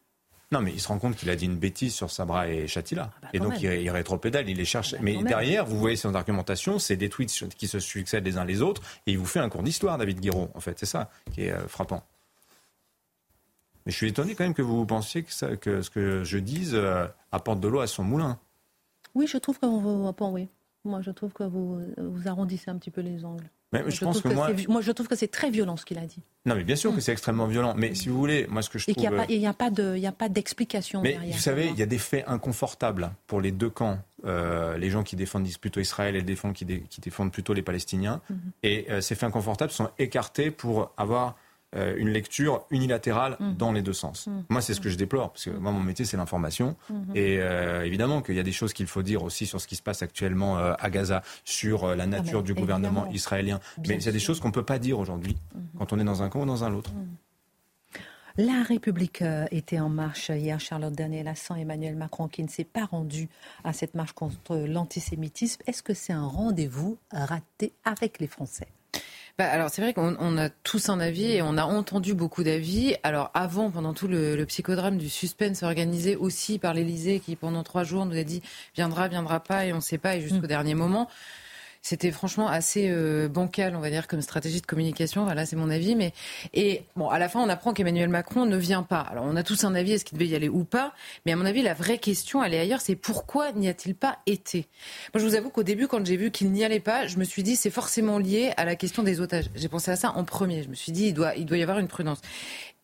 [0.53, 3.09] Non, mais il se rend compte qu'il a dit une bêtise sur Sabra et Chatila.
[3.11, 4.93] Ah bah et donc, il, il, rétropédale, il les cherche.
[4.93, 8.37] Ah bah mais derrière, vous voyez son argumentation, c'est des tweets qui se succèdent les
[8.37, 10.77] uns les autres, et il vous fait un cours d'histoire, David Guiraud, en fait.
[10.77, 12.03] C'est ça qui est euh, frappant.
[13.87, 16.75] Mais je suis étonné quand même que vous pensiez que, que ce que je dise
[16.75, 18.37] euh, apporte de l'eau à son moulin.
[19.15, 20.47] Oui, je trouve que vous, oui.
[20.85, 23.49] Moi, je trouve que vous, vous arrondissez un petit peu les angles
[23.87, 24.49] je, pense que, moi...
[24.67, 24.81] moi...
[24.81, 26.21] je trouve que c'est très violent ce qu'il a dit.
[26.45, 27.73] Non, mais bien sûr que c'est extrêmement violent.
[27.75, 29.09] Mais si vous voulez, moi, ce que je Et trouve.
[29.29, 31.01] Il n'y a, pas d'explication.
[31.01, 33.99] Mais vous savez, il y a des faits inconfortables pour les deux camps.
[34.25, 37.61] Euh, les gens qui défendent plutôt Israël et les défendent, qui, qui défendent plutôt les
[37.61, 38.21] Palestiniens.
[38.29, 38.37] Mhm.
[38.63, 41.35] Et euh, ces faits inconfortables sont écartés pour avoir
[41.75, 43.53] euh, une lecture unilatérale mmh.
[43.53, 44.27] dans les deux sens.
[44.27, 44.31] Mmh.
[44.49, 46.75] Moi, c'est ce que je déplore, parce que moi, mon métier, c'est l'information.
[46.89, 46.95] Mmh.
[47.15, 49.75] Et euh, évidemment qu'il y a des choses qu'il faut dire aussi sur ce qui
[49.75, 53.59] se passe actuellement euh, à Gaza, sur la nature du gouvernement israélien.
[53.87, 55.35] mais il y a des choses qu'on ne peut pas dire aujourd'hui,
[55.77, 56.91] quand on est dans un camp ou dans un autre.
[58.37, 60.59] La République était en marche hier.
[60.59, 63.29] Charlotte Daniel sans Emmanuel Macron qui ne s'est pas rendu
[63.63, 65.61] à cette marche contre l'antisémitisme.
[65.67, 68.67] Est-ce que c'est un rendez-vous raté avec les Français?
[69.39, 72.95] Bah, alors c'est vrai qu'on a tous un avis et on a entendu beaucoup d'avis.
[73.01, 77.83] Alors avant, pendant tout le, psychodrame du suspense organisé aussi par l'Élysée qui pendant trois
[77.83, 78.43] jours nous a dit
[78.75, 80.47] viendra, viendra pas et on ne sait pas et jusqu'au mm.
[80.47, 81.09] dernier moment.
[81.85, 85.25] C'était franchement assez euh, bancal, on va dire, comme stratégie de communication.
[85.25, 85.95] Voilà, c'est mon avis.
[85.97, 86.13] Mais
[86.53, 89.01] et bon, à la fin, on apprend qu'Emmanuel Macron ne vient pas.
[89.01, 90.93] Alors, on a tous un avis est-ce qu'il devait y aller ou pas?
[91.25, 92.79] Mais à mon avis, la vraie question, elle est ailleurs.
[92.79, 94.65] C'est pourquoi n'y a-t-il pas été?
[95.13, 97.25] Moi, je vous avoue qu'au début, quand j'ai vu qu'il n'y allait pas, je me
[97.25, 99.49] suis dit c'est forcément lié à la question des otages.
[99.53, 100.63] J'ai pensé à ça en premier.
[100.63, 102.21] Je me suis dit il doit, il doit y avoir une prudence.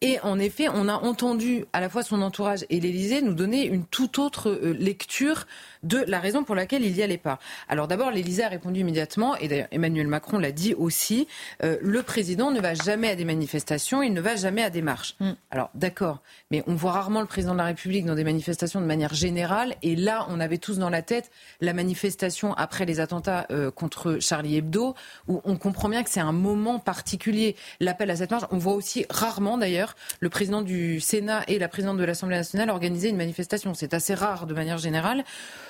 [0.01, 3.65] Et en effet, on a entendu à la fois son entourage et l'Élysée nous donner
[3.65, 5.45] une toute autre euh, lecture
[5.83, 7.37] de la raison pour laquelle il n'y allait pas.
[7.67, 11.27] Alors d'abord, l'Élysée a répondu immédiatement, et d'ailleurs Emmanuel Macron l'a dit aussi,
[11.63, 14.81] euh, le président ne va jamais à des manifestations, il ne va jamais à des
[14.81, 15.15] marches.
[15.19, 15.31] Mm.
[15.51, 18.85] Alors d'accord, mais on voit rarement le président de la République dans des manifestations de
[18.85, 21.29] manière générale, et là on avait tous dans la tête
[21.59, 24.95] la manifestation après les attentats euh, contre Charlie Hebdo,
[25.27, 28.45] où on comprend bien que c'est un moment particulier, l'appel à cette marche.
[28.51, 29.88] On voit aussi rarement d'ailleurs
[30.19, 33.73] le président du Sénat et la présidente de l'Assemblée nationale organiser une manifestation.
[33.73, 35.23] C'est assez rare de manière générale.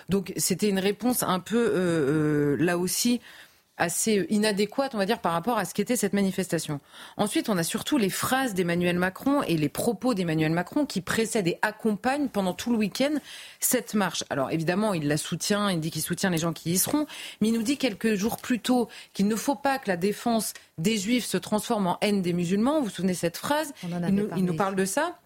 [0.10, 3.22] Donc c'était une réponse un peu, euh, euh, là aussi,
[3.80, 6.80] assez inadéquate, on va dire, par rapport à ce qu'était cette manifestation.
[7.18, 11.48] Ensuite, on a surtout les phrases d'Emmanuel Macron et les propos d'Emmanuel Macron qui précèdent
[11.48, 13.16] et accompagnent pendant tout le week-end
[13.60, 14.24] cette marche.
[14.30, 17.08] Alors évidemment, il la soutient, il dit qu'il soutient les gens qui y seront,
[17.42, 20.54] mais il nous dit quelques jours plus tôt qu'il ne faut pas que la défense
[20.78, 22.80] des juifs se transforme en haine des musulmans.
[22.80, 23.74] Vous vous souvenez de cette phrase?
[24.38, 25.20] Il nous parle de ça.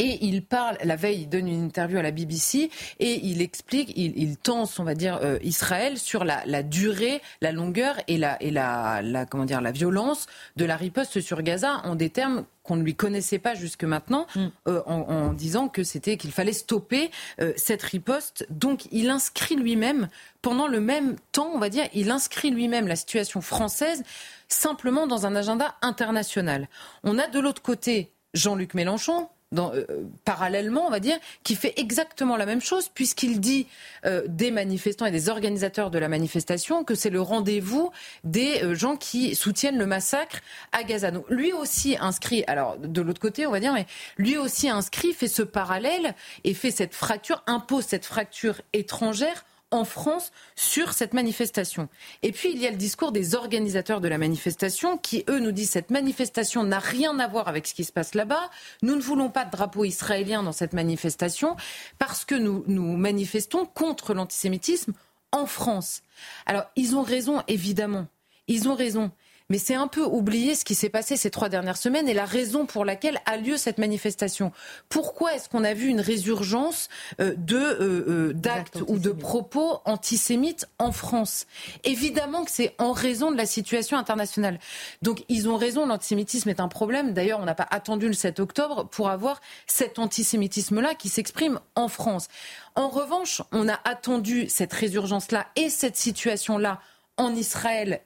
[0.00, 2.70] Et il parle, la veille, il donne une interview à la BBC
[3.00, 7.20] et il explique, il, il tense, on va dire, euh, Israël sur la, la, durée,
[7.42, 10.26] la longueur et, la, et la, la, comment dire, la violence
[10.56, 14.26] de la riposte sur Gaza en des termes qu'on ne lui connaissait pas jusque maintenant,
[14.34, 14.46] mm.
[14.68, 17.10] euh, en, en, disant que c'était qu'il fallait stopper
[17.42, 18.46] euh, cette riposte.
[18.48, 20.08] Donc il inscrit lui-même,
[20.40, 24.02] pendant le même temps, on va dire, il inscrit lui-même la situation française
[24.48, 26.68] simplement dans un agenda international.
[27.04, 29.28] On a de l'autre côté Jean-Luc Mélenchon,
[29.58, 29.84] euh,
[30.24, 33.66] parallèlement, on va dire, qui fait exactement la même chose, puisqu'il dit
[34.06, 37.90] euh, des manifestants et des organisateurs de la manifestation que c'est le rendez-vous
[38.22, 40.38] des euh, gens qui soutiennent le massacre
[40.70, 41.10] à Gaza.
[41.28, 43.86] Lui aussi inscrit, alors de l'autre côté, on va dire, mais
[44.18, 49.84] lui aussi inscrit, fait ce parallèle et fait cette fracture, impose cette fracture étrangère en
[49.84, 51.88] France sur cette manifestation.
[52.22, 55.52] Et puis, il y a le discours des organisateurs de la manifestation qui, eux, nous
[55.52, 58.50] disent cette manifestation n'a rien à voir avec ce qui se passe là-bas.
[58.82, 61.56] Nous ne voulons pas de drapeau israélien dans cette manifestation
[61.98, 64.92] parce que nous, nous manifestons contre l'antisémitisme
[65.32, 66.02] en France.
[66.46, 68.06] Alors, ils ont raison, évidemment.
[68.48, 69.12] Ils ont raison.
[69.50, 72.24] Mais c'est un peu oublier ce qui s'est passé ces trois dernières semaines et la
[72.24, 74.52] raison pour laquelle a lieu cette manifestation.
[74.88, 76.88] Pourquoi est-ce qu'on a vu une résurgence
[77.20, 81.46] euh, de euh, euh, d'actes ou de propos antisémites en France?
[81.82, 84.60] Évidemment que c'est en raison de la situation internationale.
[85.02, 87.12] Donc ils ont raison, l'antisémitisme est un problème.
[87.12, 91.88] D'ailleurs, on n'a pas attendu le 7 octobre pour avoir cet antisémitisme-là qui s'exprime en
[91.88, 92.28] France.
[92.76, 96.80] En revanche, on a attendu cette résurgence-là et cette situation-là
[97.16, 98.00] en Israël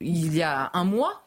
[0.00, 1.22] il y a un mois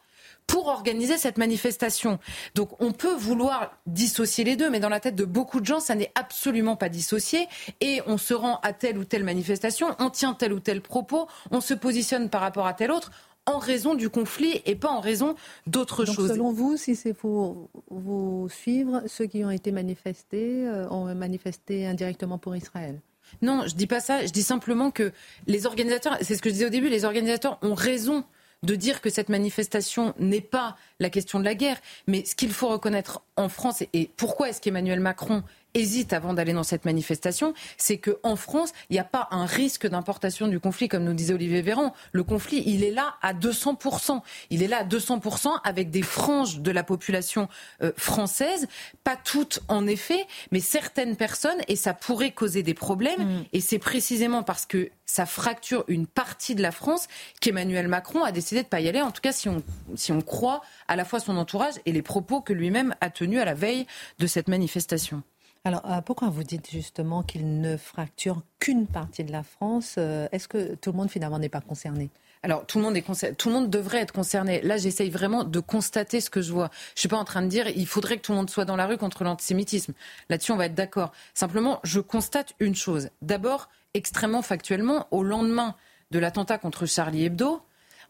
[0.48, 2.20] pour organiser cette manifestation.
[2.56, 5.80] Donc on peut vouloir dissocier les deux, mais dans la tête de beaucoup de gens,
[5.80, 7.48] ça n'est absolument pas dissocié.
[7.80, 11.28] Et on se rend à telle ou telle manifestation, on tient tel ou tel propos,
[11.52, 13.12] on se positionne par rapport à tel autre
[13.46, 15.36] en raison du conflit et pas en raison
[15.68, 16.32] d'autres choses.
[16.32, 21.88] Selon vous, si c'est pour vous suivre, ceux qui ont été manifestés euh, ont manifesté
[21.88, 23.00] indirectement pour Israël?
[23.42, 24.26] Non, je dis pas ça.
[24.26, 25.12] Je dis simplement que
[25.48, 28.26] les organisateurs, c'est ce que je disais au début, les organisateurs ont raison
[28.64, 32.52] de dire que cette manifestation n'est pas la question de la guerre, mais ce qu'il
[32.52, 37.54] faut reconnaître en France, et pourquoi est-ce qu'Emmanuel Macron hésite avant d'aller dans cette manifestation,
[37.78, 41.34] c'est qu'en France, il n'y a pas un risque d'importation du conflit, comme nous disait
[41.34, 41.94] Olivier Véran.
[42.12, 44.22] Le conflit, il est là à 200%.
[44.50, 47.48] Il est là à 200% avec des franges de la population
[47.82, 48.68] euh, française,
[49.04, 53.22] pas toutes en effet, mais certaines personnes, et ça pourrait causer des problèmes.
[53.22, 53.46] Mm.
[53.54, 57.08] Et c'est précisément parce que ça fracture une partie de la France
[57.42, 59.62] qu'Emmanuel Macron a décidé de ne pas y aller, en tout cas si on,
[59.96, 63.31] si on croit à la fois son entourage et les propos que lui-même a tenus
[63.40, 63.86] à la veille
[64.20, 65.24] de cette manifestation.
[65.64, 70.28] Alors, euh, pourquoi vous dites justement qu'il ne fracture qu'une partie de la France euh,
[70.32, 72.10] Est-ce que tout le monde finalement n'est pas concerné?
[72.44, 74.62] Alors tout le monde est tout le monde devrait être concerné.
[74.62, 76.72] Là, j'essaye vraiment de constater ce que je vois.
[76.96, 78.76] Je suis pas en train de dire il faudrait que tout le monde soit dans
[78.76, 79.94] la rue contre l'antisémitisme.
[80.30, 81.12] Là-dessus, on va être d'accord.
[81.36, 83.10] Simplement, je constate une chose.
[83.22, 85.76] D'abord, extrêmement factuellement, au lendemain
[86.10, 87.62] de l'attentat contre Charlie Hebdo,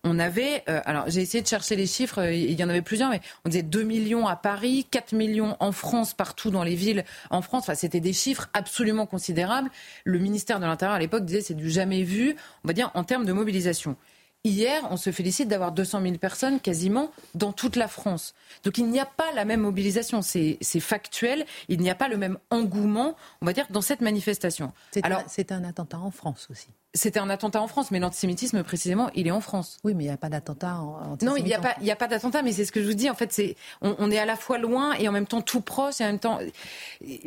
[0.03, 2.81] on avait, euh, alors j'ai essayé de chercher les chiffres, euh, il y en avait
[2.81, 6.75] plusieurs, mais on disait 2 millions à Paris, 4 millions en France, partout dans les
[6.75, 7.63] villes en France.
[7.63, 9.69] Enfin, c'était des chiffres absolument considérables.
[10.03, 13.03] Le ministère de l'Intérieur à l'époque disait c'est du jamais vu, on va dire, en
[13.03, 13.95] termes de mobilisation.
[14.43, 18.33] Hier, on se félicite d'avoir 200 000 personnes quasiment dans toute la France.
[18.63, 22.17] Donc il n'y a pas la même mobilisation, c'est factuel, il n'y a pas le
[22.17, 24.73] même engouement, on va dire, dans cette manifestation.
[25.27, 26.69] C'est un attentat en France aussi.
[26.93, 29.77] C'était un attentat en France, mais l'antisémitisme, précisément, il est en France.
[29.85, 32.07] Oui, mais il n'y a pas d'attentat en Non, il n'y a, pas, a pas
[32.07, 33.09] d'attentat, mais c'est ce que je vous dis.
[33.09, 36.01] En fait, c'est, on, est à la fois loin et en même temps tout proche,
[36.01, 36.39] et en même temps.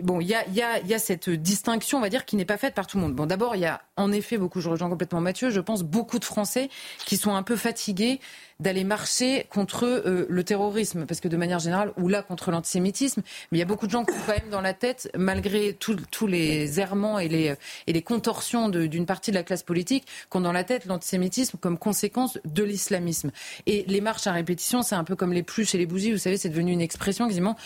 [0.02, 2.44] Bon, il y a, y, a, y a cette distinction, on va dire, qui n'est
[2.44, 3.14] pas faite par tout le monde.
[3.14, 6.18] Bon, d'abord, il y a en effet beaucoup, je rejoins complètement Mathieu, je pense beaucoup
[6.18, 6.68] de Français
[7.06, 8.20] qui sont un peu fatigués
[8.60, 13.22] d'aller marcher contre euh, le terrorisme, parce que de manière générale, ou là contre l'antisémitisme,
[13.50, 15.74] mais il y a beaucoup de gens qui ont quand même dans la tête, malgré
[15.74, 17.54] tous les errements et les,
[17.86, 21.58] et les contorsions d'une partie de la classe politique, qui ont dans la tête l'antisémitisme
[21.58, 23.30] comme conséquence de l'islamisme.
[23.66, 26.18] Et les marches à répétition, c'est un peu comme les pluches et les bougies, vous
[26.18, 27.56] savez, c'est devenu une expression quasiment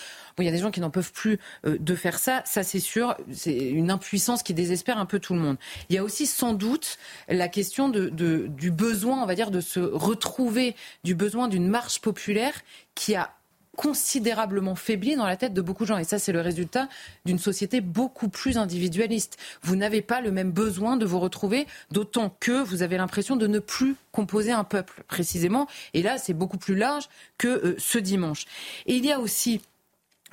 [0.43, 2.81] il y a des gens qui n'en peuvent plus euh, de faire ça, ça c'est
[2.81, 3.17] sûr.
[3.33, 5.57] C'est une impuissance qui désespère un peu tout le monde.
[5.89, 8.09] Il y a aussi sans doute la question de,
[8.49, 10.75] du besoin, on va dire, de se retrouver,
[11.05, 12.55] du besoin d'une marche populaire
[12.95, 13.35] qui a
[13.79, 15.99] considérablement faibli dans la tête de beaucoup de gens.
[15.99, 16.89] Et ça, c'est le résultat
[17.25, 19.39] d'une société beaucoup plus individualiste.
[19.63, 23.47] Vous n'avez pas le même besoin de vous retrouver, d'autant que vous avez l'impression de
[23.47, 25.69] ne plus composer un peuple, précisément.
[25.95, 27.09] Et là, c'est beaucoup plus large
[27.39, 28.47] que euh, ce dimanche.
[28.87, 29.61] Et il y a aussi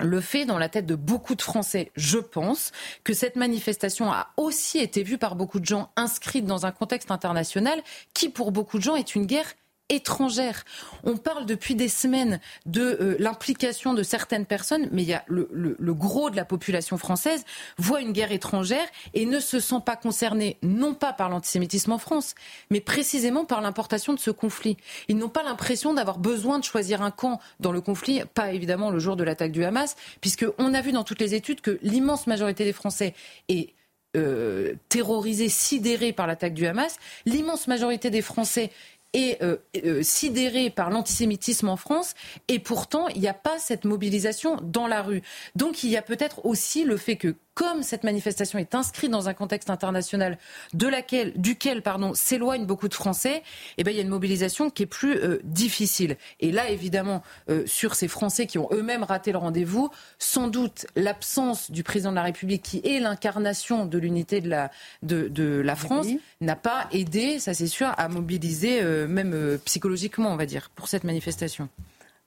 [0.00, 2.72] le fait dans la tête de beaucoup de Français, je pense,
[3.04, 7.12] que cette manifestation a aussi été vue par beaucoup de gens inscrite dans un contexte
[7.12, 7.80] international
[8.12, 9.54] qui, pour beaucoup de gens, est une guerre
[9.88, 10.64] étrangère.
[11.04, 15.24] On parle depuis des semaines de euh, l'implication de certaines personnes, mais il y a
[15.28, 15.46] le,
[15.94, 17.44] gros de la population française
[17.78, 21.98] voit une guerre étrangère et ne se sent pas concerné, non pas par l'antisémitisme en
[21.98, 22.34] France,
[22.70, 24.76] mais précisément par l'importation de ce conflit.
[25.08, 28.90] Ils n'ont pas l'impression d'avoir besoin de choisir un camp dans le conflit, pas évidemment
[28.90, 32.26] le jour de l'attaque du Hamas, puisqu'on a vu dans toutes les études que l'immense
[32.26, 33.14] majorité des Français
[33.48, 33.70] est
[34.16, 36.96] euh, terrorisée, sidérée par l'attaque du Hamas.
[37.26, 38.70] L'immense majorité des Français
[39.16, 42.14] est euh, euh, sidéré par l'antisémitisme en France
[42.48, 45.22] et pourtant il n'y a pas cette mobilisation dans la rue.
[45.54, 49.30] Donc il y a peut-être aussi le fait que comme cette manifestation est inscrite dans
[49.30, 50.36] un contexte international
[50.74, 53.42] de laquelle, duquel pardon, s'éloignent beaucoup de Français,
[53.78, 56.18] eh ben, il y a une mobilisation qui est plus euh, difficile.
[56.38, 59.88] Et là, évidemment, euh, sur ces Français qui ont eux-mêmes raté le rendez-vous,
[60.18, 64.70] sans doute l'absence du président de la République, qui est l'incarnation de l'unité de la,
[65.02, 66.08] de, de la France,
[66.42, 70.88] n'a pas aidé, ça c'est sûr, à mobiliser, euh, même psychologiquement, on va dire, pour
[70.88, 71.70] cette manifestation.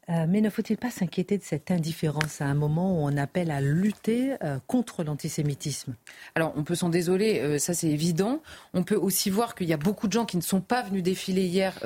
[0.10, 3.52] Euh, mais ne faut-il pas s'inquiéter de cette indifférence à un moment où on appelle
[3.52, 5.96] à lutter euh, contre l'antisémitisme?
[6.36, 8.42] Alors, on peut s'en désoler, euh, ça c'est évident.
[8.74, 11.04] On peut aussi voir qu'il y a beaucoup de gens qui ne sont pas venus
[11.04, 11.80] défiler hier,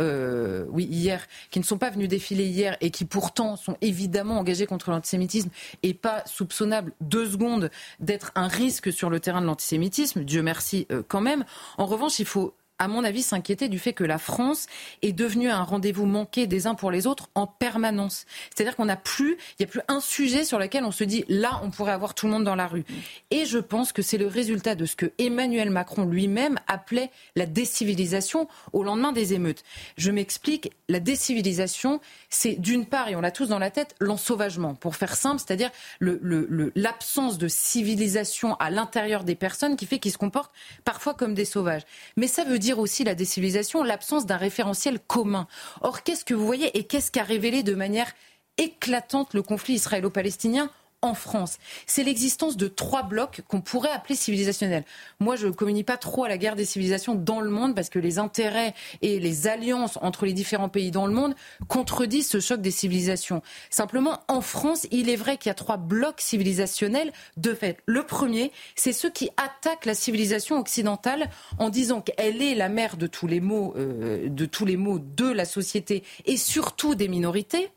[0.70, 4.66] oui, hier, qui ne sont pas venus défiler hier et qui pourtant sont évidemment engagés
[4.66, 5.50] contre l'antisémitisme
[5.82, 7.70] et pas soupçonnables deux secondes
[8.00, 10.24] d'être un risque sur le terrain de l'antisémitisme.
[10.24, 11.46] Dieu merci quand même.
[11.78, 14.68] En revanche, il faut à mon avis, s'inquiéter du fait que la France
[15.02, 18.26] est devenue un rendez-vous manqué des uns pour les autres en permanence.
[18.54, 21.24] C'est-à-dire qu'on n'a plus, il n'y a plus un sujet sur lequel on se dit
[21.28, 22.84] là, on pourrait avoir tout le monde dans la rue.
[23.32, 27.46] Et je pense que c'est le résultat de ce que Emmanuel Macron lui-même appelait la
[27.46, 29.64] décivilisation au lendemain des émeutes.
[29.98, 34.76] Je m'explique, la décivilisation, c'est d'une part, et on l'a tous dans la tête, l'ensauvagement.
[34.76, 35.72] Pour faire simple, c'est-à-dire
[36.02, 40.54] l'absence de civilisation à l'intérieur des personnes qui fait qu'ils se comportent
[40.84, 41.84] parfois comme des sauvages.
[42.18, 45.47] Mais ça veut dire aussi la décivilisation, l'absence d'un référentiel commun.
[45.82, 48.11] Or, qu'est-ce que vous voyez et qu'est-ce qu'a révélé de manière
[48.57, 50.70] éclatante le conflit israélo-palestinien
[51.04, 51.58] en France.
[51.86, 54.86] C'est l'existence de trois blocs qu'on pourrait appeler civilisationnels.
[55.20, 57.89] Moi, je ne communie pas trop à la guerre des civilisations dans le monde parce
[57.89, 61.36] que les intérêts et les alliances entre les différents pays dans le monde
[61.68, 63.41] contredisent ce choc des civilisations.
[63.70, 67.78] Simplement, en France, il est vrai qu'il y a trois blocs civilisationnels de fait.
[67.86, 71.30] Le premier, c'est ceux qui attaquent la civilisation occidentale
[71.60, 74.99] en disant qu'elle est la mère de tous les maux, euh, de tous les maux
[74.99, 77.70] de la société et surtout des minorités.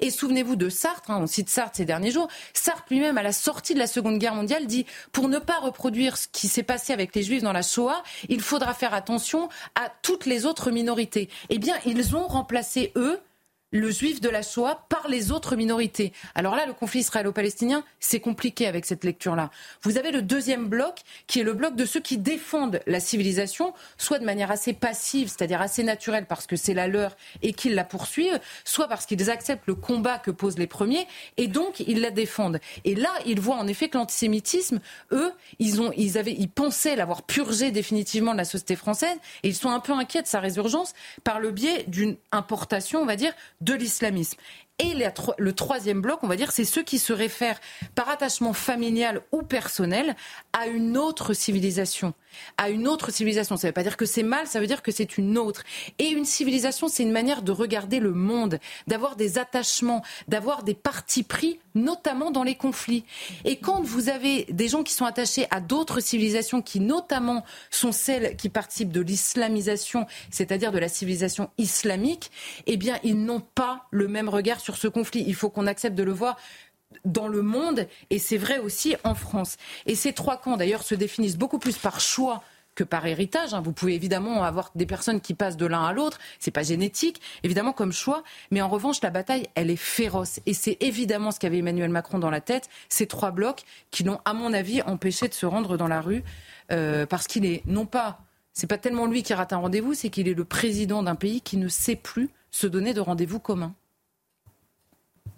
[0.00, 2.28] Et souvenez-vous de Sartre, hein, on cite Sartre ces derniers jours.
[2.52, 6.16] Sartre lui-même, à la sortie de la Seconde Guerre mondiale, dit pour ne pas reproduire
[6.16, 9.90] ce qui s'est passé avec les Juifs dans la Shoah, il faudra faire attention à
[10.02, 11.28] toutes les autres minorités.
[11.48, 13.20] Eh bien, ils ont remplacé eux
[13.72, 16.12] le juif de la Shoah par les autres minorités.
[16.34, 19.50] Alors là, le conflit israélo-palestinien, c'est compliqué avec cette lecture-là.
[19.82, 23.74] Vous avez le deuxième bloc, qui est le bloc de ceux qui défendent la civilisation,
[23.98, 27.74] soit de manière assez passive, c'est-à-dire assez naturelle parce que c'est la leur et qu'ils
[27.74, 31.06] la poursuivent, soit parce qu'ils acceptent le combat que posent les premiers
[31.36, 32.60] et donc ils la défendent.
[32.84, 36.94] Et là, ils voient en effet que l'antisémitisme, eux, ils, ont, ils, avaient, ils pensaient
[36.94, 40.38] l'avoir purgé définitivement de la société française et ils sont un peu inquiets de sa
[40.38, 40.92] résurgence
[41.24, 44.38] par le biais d'une importation, on va dire, de l'islamisme.
[44.78, 44.92] Et
[45.38, 47.60] le troisième bloc, on va dire, c'est ceux qui se réfèrent
[47.94, 50.14] par attachement familial ou personnel
[50.52, 52.12] à une autre civilisation.
[52.56, 53.56] À une autre civilisation.
[53.56, 55.62] Ça ne veut pas dire que c'est mal, ça veut dire que c'est une autre.
[55.98, 60.74] Et une civilisation, c'est une manière de regarder le monde, d'avoir des attachements, d'avoir des
[60.74, 63.04] partis pris, notamment dans les conflits.
[63.44, 67.92] Et quand vous avez des gens qui sont attachés à d'autres civilisations, qui notamment sont
[67.92, 72.30] celles qui participent de l'islamisation, c'est-à-dire de la civilisation islamique,
[72.66, 75.24] eh bien, ils n'ont pas le même regard sur ce conflit.
[75.26, 76.36] Il faut qu'on accepte de le voir
[77.04, 79.56] dans le monde et c'est vrai aussi en France.
[79.86, 82.42] Et ces trois camps, d'ailleurs, se définissent beaucoup plus par choix
[82.76, 83.54] que par héritage.
[83.54, 83.60] Hein.
[83.60, 86.18] Vous pouvez évidemment avoir des personnes qui passent de l'un à l'autre.
[86.38, 88.22] C'est pas génétique, évidemment, comme choix.
[88.52, 90.40] Mais en revanche, la bataille, elle est féroce.
[90.46, 92.68] Et c'est évidemment ce qu'avait Emmanuel Macron dans la tête.
[92.88, 96.22] Ces trois blocs qui l'ont, à mon avis, empêché de se rendre dans la rue.
[96.70, 98.20] Euh, parce qu'il est, non pas,
[98.52, 101.40] c'est pas tellement lui qui rate un rendez-vous, c'est qu'il est le président d'un pays
[101.40, 103.74] qui ne sait plus se donner de rendez-vous commun.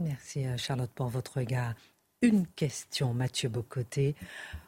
[0.01, 1.74] Merci euh, Charlotte pour votre regard.
[2.22, 4.14] Une question, Mathieu Bocoté.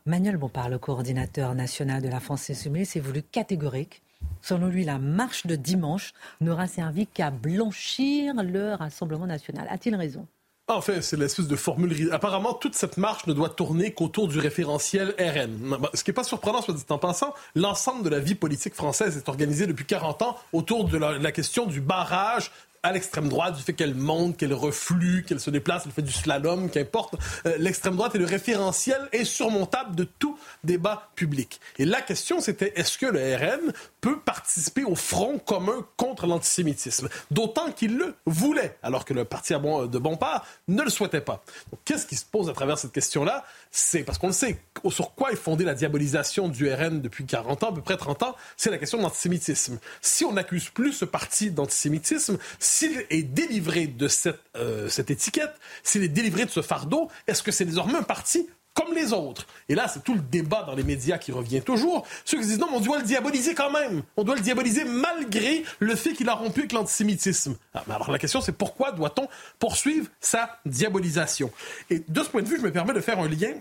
[0.06, 4.02] Manuel Bompard, le coordinateur national de la France Insoumise, s'est voulu catégorique.
[4.42, 9.66] Selon lui, la marche de dimanche n'aura servi qu'à blanchir le Rassemblement national.
[9.70, 10.26] A-t-il raison?
[10.68, 12.12] Enfin, c'est l'espèce de formule.
[12.12, 15.76] Apparemment, toute cette marche ne doit tourner qu'autour du référentiel RN.
[15.94, 19.16] Ce qui n'est pas surprenant, soit dit en passant, l'ensemble de la vie politique française
[19.16, 22.52] est organisé depuis 40 ans autour de la question du barrage
[22.82, 26.12] à l'extrême droite, du fait qu'elle monte, qu'elle reflue, qu'elle se déplace, elle fait du
[26.12, 27.14] slalom, qu'importe.
[27.46, 31.60] Euh, l'extrême droite est le référentiel insurmontable de tout débat public.
[31.78, 37.08] Et la question, c'était est-ce que le RN peut participer au front commun contre l'antisémitisme?
[37.30, 41.44] D'autant qu'il le voulait, alors que le parti de Bompard ne le souhaitait pas.
[41.84, 43.44] Qu'est-ce qui se pose à travers cette question-là?
[43.70, 44.58] C'est parce qu'on le sait,
[44.88, 48.22] sur quoi est fondée la diabolisation du RN depuis 40 ans, à peu près 30
[48.22, 49.78] ans, c'est la question de l'antisémitisme.
[50.00, 52.38] Si on n'accuse plus ce parti d'antisémitisme,
[52.70, 55.52] s'il est délivré de cette, euh, cette étiquette,
[55.82, 59.48] s'il est délivré de ce fardeau, est-ce que c'est désormais un parti comme les autres?
[59.68, 62.06] Et là, c'est tout le débat dans les médias qui revient toujours.
[62.24, 64.04] Ceux qui disent non, mais on doit le diaboliser quand même.
[64.16, 67.56] On doit le diaboliser malgré le fait qu'il a rompu avec l'antisémitisme.
[67.74, 69.26] Ah, alors la question, c'est pourquoi doit-on
[69.58, 71.50] poursuivre sa diabolisation?
[71.90, 73.54] Et de ce point de vue, je me permets de faire un lien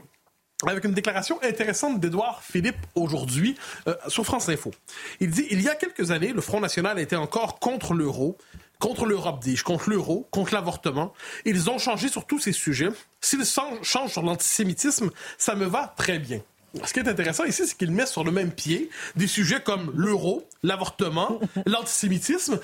[0.68, 3.56] avec une déclaration intéressante d'Édouard Philippe aujourd'hui
[3.88, 4.72] euh, sur France Info.
[5.20, 8.38] Il dit il y a quelques années, le Front national était encore contre l'euro,
[8.80, 11.14] contre l'Europe, dis-je, contre l'euro, contre l'avortement.
[11.46, 12.90] Ils ont changé sur tous ces sujets.
[13.22, 16.42] S'ils changent sur l'antisémitisme, ça me va très bien.
[16.86, 19.92] Ce qui est intéressant ici, c'est qu'ils mettent sur le même pied des sujets comme
[19.96, 22.60] l'euro, l'avortement, l'antisémitisme.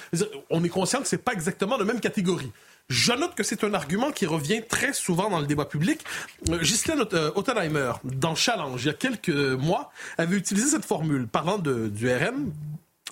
[0.50, 2.52] On est conscient que c'est pas exactement la même catégorie.
[2.88, 6.02] Je note que c'est un argument qui revient très souvent dans le débat public.
[6.50, 11.28] Euh, Ghislaine euh, Ottenheimer, dans Challenge, il y a quelques mois, avait utilisé cette formule
[11.28, 12.52] parlant de, du RN.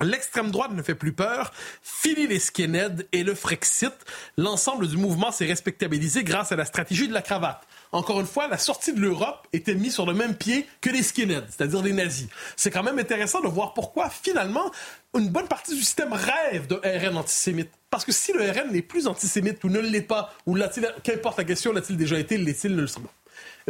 [0.01, 1.53] L'extrême droite ne fait plus peur.
[1.83, 3.93] Fini les skinheads et le Frexit.
[4.37, 7.61] L'ensemble du mouvement s'est respectabilisé grâce à la stratégie de la cravate.
[7.91, 11.03] Encore une fois, la sortie de l'Europe était mise sur le même pied que les
[11.03, 12.27] skinheads, c'est-à-dire les nazis.
[12.55, 14.71] C'est quand même intéressant de voir pourquoi, finalement,
[15.15, 17.69] une bonne partie du système rêve de RN antisémite.
[17.91, 21.37] Parce que si le RN n'est plus antisémite ou ne l'est pas, ou l'a-t-il, qu'importe
[21.37, 23.13] la question, l'a-t-il déjà été, l'est-il, ne le sait pas.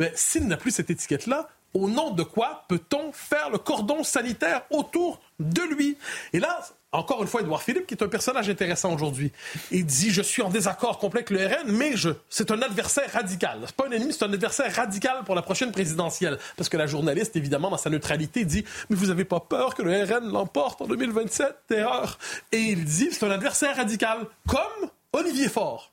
[0.01, 4.63] Eh s'il n'a plus cette étiquette-là, au nom de quoi peut-on faire le cordon sanitaire
[4.69, 5.97] autour de lui?
[6.33, 6.59] Et là,
[6.93, 9.31] encore une fois, Edouard Philippe, qui est un personnage intéressant aujourd'hui,
[9.71, 13.11] il dit Je suis en désaccord complet avec le RN, mais je, c'est un adversaire
[13.11, 13.59] radical.
[13.65, 16.37] C'est pas un ennemi, c'est un adversaire radical pour la prochaine présidentielle.
[16.55, 19.81] Parce que la journaliste, évidemment, dans sa neutralité, dit Mais vous n'avez pas peur que
[19.81, 22.19] le RN l'emporte en 2027 Terreur.
[22.51, 25.91] Et il dit C'est un adversaire radical, comme Olivier Faure.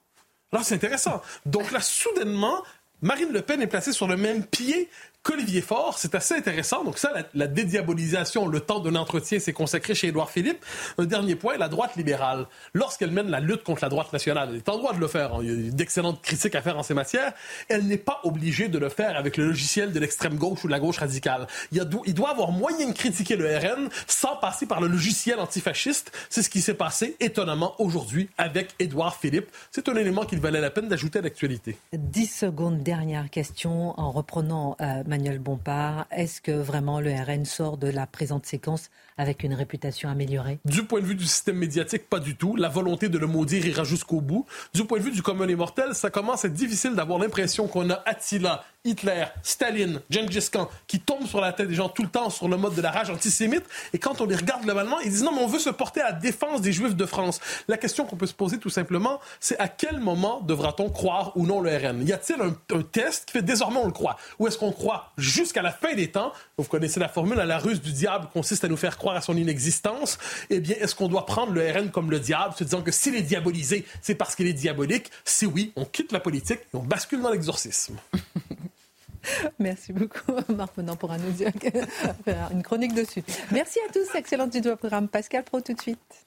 [0.52, 1.22] Alors, c'est intéressant.
[1.46, 2.62] Donc là, soudainement,
[3.02, 4.90] Marine Le Pen est placée sur le même pied
[5.30, 5.96] qu'Olivier Faure.
[5.96, 6.82] C'est assez intéressant.
[6.82, 10.64] Donc ça, la, dédiabolisation, le temps d'un entretien s'est consacré chez Édouard Philippe.
[10.98, 12.46] Un dernier point, la droite libérale.
[12.74, 15.34] Lorsqu'elle mène la lutte contre la droite nationale, elle est en droit de le faire.
[15.34, 15.40] Hein.
[15.42, 17.32] Il y a d'excellentes critiques à faire en ces matières.
[17.68, 20.72] Elle n'est pas obligée de le faire avec le logiciel de l'extrême gauche ou de
[20.72, 21.46] la gauche radicale.
[21.70, 26.10] Il, y doit avoir moyen de critiquer le RN sans passer par le logiciel antifasciste.
[26.28, 29.46] C'est ce qui s'est passé étonnamment aujourd'hui avec Édouard Philippe.
[29.70, 31.76] C'est un élément qu'il valait la peine d'ajouter à l'actualité.
[31.92, 37.76] 10 secondes, dernière question en reprenant euh, Manuel Bompard, est-ce que vraiment le RN sort
[37.76, 38.88] de la présente séquence
[39.20, 42.56] avec une réputation améliorée Du point de vue du système médiatique, pas du tout.
[42.56, 44.46] La volonté de le maudire ira jusqu'au bout.
[44.72, 47.90] Du point de vue du commun mortel, ça commence à être difficile d'avoir l'impression qu'on
[47.90, 52.08] a Attila, Hitler, Staline, Genghis Khan, qui tombent sur la tête des gens tout le
[52.08, 53.64] temps sur le mode de la rage antisémite.
[53.92, 56.12] Et quand on les regarde globalement, ils disent non, mais on veut se porter à
[56.12, 57.40] la défense des Juifs de France.
[57.68, 61.46] La question qu'on peut se poser tout simplement, c'est à quel moment devra-t-on croire ou
[61.46, 64.16] non le RN Y a-t-il un, un, test qui fait désormais on le croit?
[64.38, 66.32] Ou est-ce qu'on croit jusqu'à la fin des temps?
[66.56, 69.20] Vous connaissez la formule, à la ruse du diable consiste à nous faire croire à
[69.20, 70.18] son inexistence.
[70.50, 73.14] Eh bien, est-ce qu'on doit prendre le RN comme le diable, se disant que s'il
[73.14, 75.10] est diabolisé, c'est parce qu'il est diabolique?
[75.24, 77.96] Si oui, on quitte la politique et on bascule dans l'exorcisme.
[79.58, 81.18] Merci beaucoup, Marc Menant, pour un
[82.50, 83.22] une chronique dessus.
[83.52, 84.14] Merci à tous.
[84.14, 85.08] Excellent tuto programme.
[85.08, 86.26] Pascal Pro, tout de suite.